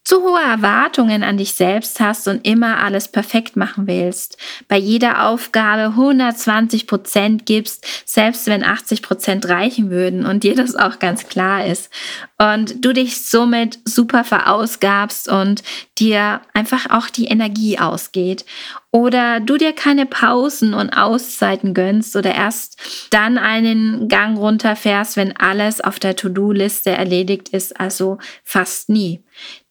zu 0.08 0.24
hohe 0.24 0.40
Erwartungen 0.40 1.22
an 1.22 1.36
dich 1.36 1.52
selbst 1.52 2.00
hast 2.00 2.30
und 2.30 2.48
immer 2.48 2.80
alles 2.80 3.10
perfekt 3.10 3.58
machen 3.58 3.88
willst, 3.88 4.38
bei 4.70 4.78
jeder 4.78 5.28
Aufgabe 5.28 5.88
120 5.88 6.88
Prozent 6.88 7.46
gibst, 7.46 7.86
selbst 8.06 8.48
wenn 8.48 8.64
80 8.64 9.02
Prozent 9.02 9.50
reichen 9.50 9.90
würden 9.90 10.26
und 10.26 10.44
dir 10.44 10.56
das 10.56 10.78
auch 10.78 11.00
ganz 11.00 11.28
klar 11.28 11.66
ist. 11.66 11.90
Und 12.38 12.86
du 12.86 12.94
dich 12.94 13.26
somit 13.26 13.80
super 13.84 14.24
verausgabst 14.24 15.28
und 15.28 15.62
dir 15.98 16.40
einfach 16.54 16.90
auch 16.90 17.10
die 17.10 17.26
Energie 17.26 17.78
ausgeht. 17.78 18.46
Oder 18.92 19.42
du 19.42 19.58
dir 19.58 19.74
keine 19.74 20.06
Pausen 20.06 20.74
und 20.74 20.92
Auszeiten 20.92 21.74
gönnst 21.74 22.16
oder 22.16 22.34
erst 22.34 23.10
dann 23.10 23.38
einen 23.38 24.08
Gang 24.08 24.38
runterfährst, 24.38 25.18
wenn 25.18 25.36
alles 25.36 25.82
auf 25.82 26.00
der 26.00 26.16
To-Do-Liste 26.16 26.92
erledigt 26.92 27.50
ist, 27.50 27.78
also 27.78 28.20
fast 28.46 28.88
nie. 28.88 29.22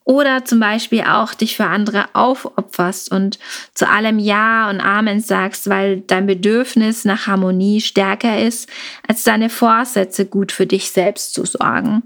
Oder 0.07 0.45
zum 0.45 0.61
Beispiel 0.61 1.01
auch 1.01 1.33
dich 1.33 1.57
für 1.57 1.65
andere 1.65 2.05
aufopferst 2.13 3.11
und 3.11 3.39
zu 3.73 3.89
allem 3.89 4.19
Ja 4.19 4.69
und 4.69 4.79
Amen 4.79 5.19
sagst, 5.19 5.69
weil 5.69 5.99
dein 5.99 6.25
Bedürfnis 6.25 7.03
nach 7.03 7.27
Harmonie 7.27 7.81
stärker 7.81 8.39
ist, 8.39 8.69
als 9.05 9.25
deine 9.25 9.49
Vorsätze 9.49 10.25
gut 10.25 10.53
für 10.53 10.65
dich 10.65 10.91
selbst 10.91 11.33
zu 11.33 11.43
sorgen. 11.45 12.03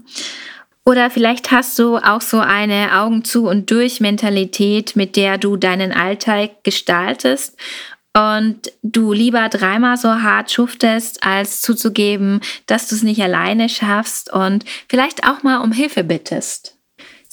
Oder 0.84 1.10
vielleicht 1.10 1.52
hast 1.52 1.78
du 1.78 1.96
auch 1.98 2.22
so 2.22 2.40
eine 2.40 2.98
Augen 2.98 3.22
zu 3.22 3.46
und 3.46 3.70
durch 3.70 4.00
Mentalität, 4.00 4.96
mit 4.96 5.14
der 5.14 5.38
du 5.38 5.56
deinen 5.56 5.92
Alltag 5.92 6.64
gestaltest 6.64 7.56
und 8.14 8.72
du 8.82 9.12
lieber 9.12 9.48
dreimal 9.48 9.96
so 9.96 10.08
hart 10.08 10.50
schuftest, 10.50 11.24
als 11.24 11.62
zuzugeben, 11.62 12.40
dass 12.66 12.88
du 12.88 12.96
es 12.96 13.04
nicht 13.04 13.22
alleine 13.22 13.68
schaffst 13.68 14.32
und 14.32 14.64
vielleicht 14.88 15.24
auch 15.24 15.44
mal 15.44 15.58
um 15.58 15.70
Hilfe 15.70 16.02
bittest. 16.02 16.81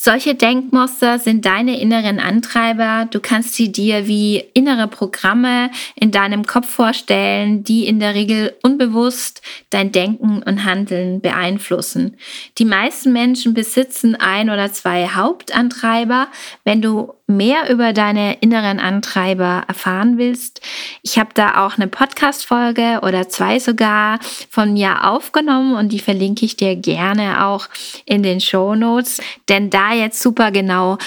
Solche 0.02 0.34
Denkmuster 0.34 1.20
sind 1.20 1.46
deine 1.46 1.78
inneren 1.78 2.22
Antreiber. 2.22 3.06
Du 3.12 3.20
kannst 3.20 3.56
sie 3.56 3.70
dir 3.70 4.08
wie 4.08 4.38
innere 4.54 4.88
Programme 4.88 5.72
in 5.94 6.12
deinem 6.12 6.46
Kopf 6.46 6.70
vorstellen, 6.70 7.66
die 7.66 7.86
in 7.86 8.00
der 8.00 8.16
Regel 8.16 8.56
unbewusst 8.64 9.42
dein 9.72 9.92
Denken 9.92 10.42
und 10.42 10.64
Handeln 10.64 11.20
beeinflussen. 11.20 12.16
Die 12.60 12.64
meisten 12.64 13.12
Menschen 13.12 13.54
besitzen 13.54 14.16
ein 14.16 14.50
oder 14.50 14.72
zwei 14.72 15.10
Hauptantreiber. 15.10 16.30
Wenn 16.64 16.82
du 16.82 17.12
mehr 17.30 17.70
über 17.70 17.94
deine 17.94 18.34
inneren 18.42 18.80
Antreiber 18.80 19.64
erfahren 19.68 20.18
willst, 20.18 20.62
ich 21.02 21.20
habe 21.20 21.30
da 21.34 21.66
auch 21.66 21.78
eine 21.78 21.88
Podcast-Folge 21.88 23.00
oder 23.04 23.30
zwei 23.30 23.60
sogar 23.60 24.20
von 24.50 24.74
mir 24.74 25.08
aufgenommen 25.08 25.76
und 25.76 25.90
die 25.90 26.00
verlinke 26.00 26.46
ich 26.46 26.58
dir 26.58 26.76
gerne 26.76 27.46
auch 27.46 27.70
in 28.06 28.24
den 28.24 28.42
Show 28.42 28.76
Notes, 28.76 29.22
denn 29.48 29.70
da 29.70 29.94
jetzt 29.94 30.22
super 30.22 30.52
genau 30.52 30.98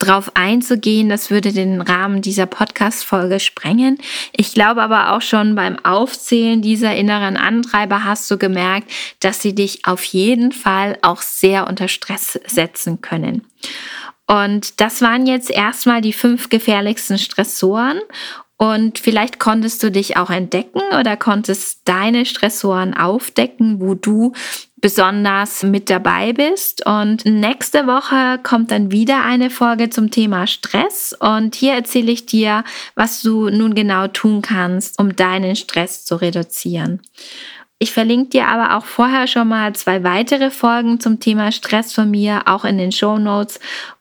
drauf 0.00 0.32
einzugehen, 0.34 1.08
das 1.08 1.30
würde 1.30 1.52
den 1.52 1.80
Rahmen 1.80 2.22
dieser 2.22 2.46
Podcast-Folge 2.46 3.38
sprengen. 3.38 3.98
Ich 4.32 4.52
glaube 4.52 4.82
aber 4.82 5.12
auch 5.12 5.22
schon 5.22 5.54
beim 5.54 5.78
Aufzählen 5.84 6.62
dieser 6.62 6.96
inneren 6.96 7.36
Antreiber 7.36 8.04
hast 8.04 8.30
du 8.30 8.38
gemerkt, 8.38 8.90
dass 9.20 9.42
sie 9.42 9.54
dich 9.54 9.84
auf 9.84 10.02
jeden 10.04 10.52
Fall 10.52 10.98
auch 11.02 11.22
sehr 11.22 11.68
unter 11.68 11.86
Stress 11.86 12.40
setzen 12.46 13.00
können. 13.02 13.44
Und 14.30 14.80
das 14.80 15.02
waren 15.02 15.26
jetzt 15.26 15.50
erstmal 15.50 16.00
die 16.00 16.12
fünf 16.12 16.50
gefährlichsten 16.50 17.18
Stressoren. 17.18 17.98
Und 18.56 19.00
vielleicht 19.00 19.40
konntest 19.40 19.82
du 19.82 19.90
dich 19.90 20.18
auch 20.18 20.30
entdecken 20.30 20.82
oder 20.96 21.16
konntest 21.16 21.88
deine 21.88 22.24
Stressoren 22.24 22.94
aufdecken, 22.94 23.80
wo 23.80 23.94
du 23.94 24.32
besonders 24.76 25.64
mit 25.64 25.90
dabei 25.90 26.32
bist. 26.32 26.86
Und 26.86 27.24
nächste 27.24 27.88
Woche 27.88 28.38
kommt 28.44 28.70
dann 28.70 28.92
wieder 28.92 29.24
eine 29.24 29.50
Folge 29.50 29.90
zum 29.90 30.12
Thema 30.12 30.46
Stress. 30.46 31.12
Und 31.18 31.56
hier 31.56 31.72
erzähle 31.72 32.12
ich 32.12 32.26
dir, 32.26 32.62
was 32.94 33.22
du 33.22 33.48
nun 33.48 33.74
genau 33.74 34.06
tun 34.06 34.42
kannst, 34.42 35.00
um 35.00 35.16
deinen 35.16 35.56
Stress 35.56 36.04
zu 36.04 36.14
reduzieren. 36.14 37.00
Ich 37.82 37.92
verlinke 37.92 38.28
dir 38.28 38.46
aber 38.46 38.76
auch 38.76 38.84
vorher 38.84 39.26
schon 39.26 39.48
mal 39.48 39.74
zwei 39.74 40.04
weitere 40.04 40.50
Folgen 40.50 41.00
zum 41.00 41.18
Thema 41.18 41.50
Stress 41.50 41.94
von 41.94 42.10
mir, 42.10 42.42
auch 42.44 42.66
in 42.66 42.76
den 42.76 42.92
Show 42.92 43.16
Notes 43.16 43.58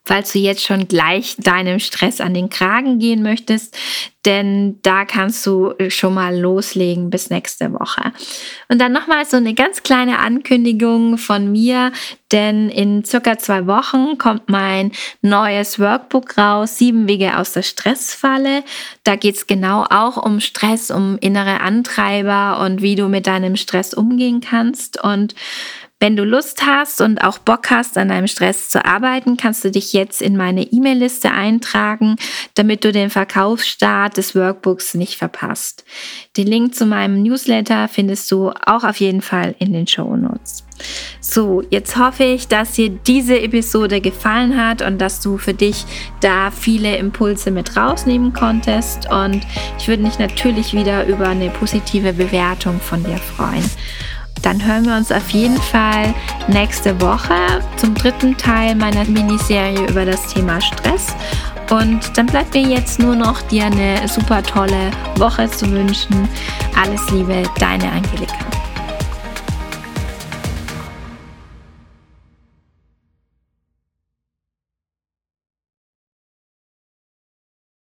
falls 0.10 0.32
du 0.32 0.40
jetzt 0.40 0.66
schon 0.66 0.88
gleich 0.88 1.36
deinem 1.38 1.78
Stress 1.78 2.20
an 2.20 2.34
den 2.34 2.50
Kragen 2.50 2.98
gehen 2.98 3.22
möchtest, 3.22 3.78
denn 4.26 4.80
da 4.82 5.06
kannst 5.06 5.46
du 5.46 5.76
schon 5.90 6.16
mal 6.16 6.36
loslegen 6.36 7.12
bis 7.12 7.30
nächste 7.30 7.72
Woche. 7.74 8.12
Und 8.70 8.82
dann 8.82 8.92
nochmal 8.92 9.24
so 9.26 9.38
eine 9.38 9.54
ganz 9.54 9.84
kleine 9.84 10.18
Ankündigung 10.18 11.20
von 11.20 11.52
mir, 11.52 11.92
denn 12.32 12.70
in 12.70 13.06
circa 13.06 13.38
zwei 13.38 13.68
Wochen 13.68 14.18
kommt 14.18 14.50
mein 14.50 14.94
neues 15.22 15.78
Workbook 15.78 16.40
raus, 16.40 16.80
Sieben 16.80 17.08
Wege 17.08 17.38
aus 17.38 17.54
der 17.54 17.62
Stressfalle. 17.62 18.64
Da 19.04 19.16
geht 19.16 19.36
es 19.36 19.46
genau 19.46 19.86
auch 19.92 20.18
um 20.18 20.40
Stress, 20.40 20.90
um 20.90 21.20
innere 21.20 21.62
Antreiber 21.62 22.62
und 22.66 22.82
wie 22.82 22.96
du 22.96 23.10
mit 23.10 23.28
deinem 23.28 23.56
Stress 23.56 23.94
umgehen 23.94 24.42
kannst. 24.42 25.04
Und 25.04 25.36
wenn 26.00 26.16
du 26.16 26.24
Lust 26.24 26.66
hast 26.66 27.02
und 27.02 27.24
auch 27.24 27.40
Bock 27.40 27.70
hast, 27.72 27.98
an 27.98 28.08
deinem 28.08 28.28
Stress 28.28 28.70
zu 28.70 28.86
arbeiten, 28.86 29.36
kannst 29.36 29.66
du 29.66 29.72
dich 29.72 29.92
jetzt 29.92 30.22
in 30.22 30.38
meine 30.38 30.64
E-Mail-Liste 30.64 31.32
eintragen, 31.32 32.16
damit 32.56 32.86
du 32.86 32.94
den 32.94 33.10
Verkaufsstart 33.10 34.16
des 34.16 34.34
Workbooks 34.34 34.94
nicht 34.94 35.18
verpasst. 35.18 35.84
Den 36.38 36.48
Link 36.48 36.74
zu 36.74 36.86
meinem 36.86 37.22
Newsletter 37.22 37.90
findest 37.90 38.32
du 38.32 38.52
auch 38.66 38.86
auf 38.86 39.02
jeden 39.02 39.22
Fall 39.22 39.56
in 39.60 39.74
den 39.74 39.88
Show 39.88 40.16
Notes. 40.16 40.64
So, 41.20 41.62
jetzt 41.70 41.98
hoffe 41.98 42.24
ich, 42.24 42.48
dass 42.48 42.74
dir 42.74 42.90
diese 42.90 43.38
Episode 43.42 44.00
gefallen 44.00 44.56
hat 44.56 44.82
und 44.82 45.00
dass 45.00 45.20
du 45.20 45.38
für 45.38 45.54
dich 45.54 45.84
da 46.22 46.50
viele 46.52 46.96
Impulse 46.96 47.52
mit 47.52 47.76
rausnehmen 47.76 48.32
konntest. 48.32 49.12
Und 49.12 49.42
ich 49.78 49.90
würde 49.90 50.04
mich 50.04 50.18
natürlich 50.18 50.74
wieder 50.74 51.06
über 51.08 51.28
eine 51.28 51.50
positive 51.50 52.14
Bewertung 52.14 52.80
von 52.80 53.04
dir 53.04 53.18
freuen 53.18 53.70
dann 54.42 54.66
hören 54.66 54.86
wir 54.86 54.96
uns 54.96 55.12
auf 55.12 55.30
jeden 55.32 55.62
Fall 55.62 56.14
nächste 56.48 57.00
Woche 57.02 57.62
zum 57.78 57.94
dritten 57.96 58.38
Teil 58.38 58.76
meiner 58.76 59.06
Miniserie 59.06 59.88
über 59.88 60.06
das 60.06 60.28
Thema 60.34 60.60
Stress. 60.62 61.16
Und 61.70 62.18
dann 62.18 62.26
bleibt 62.26 62.54
mir 62.54 62.68
jetzt 62.68 63.00
nur 63.00 63.16
noch 63.16 63.42
dir 63.44 63.66
eine 63.66 64.08
super 64.08 64.42
tolle 64.42 64.92
Woche 65.18 65.50
zu 65.50 65.70
wünschen. 65.72 66.28
Alles 66.82 67.10
Liebe, 67.12 67.44
deine 67.60 67.92
Angelika. 67.92 68.59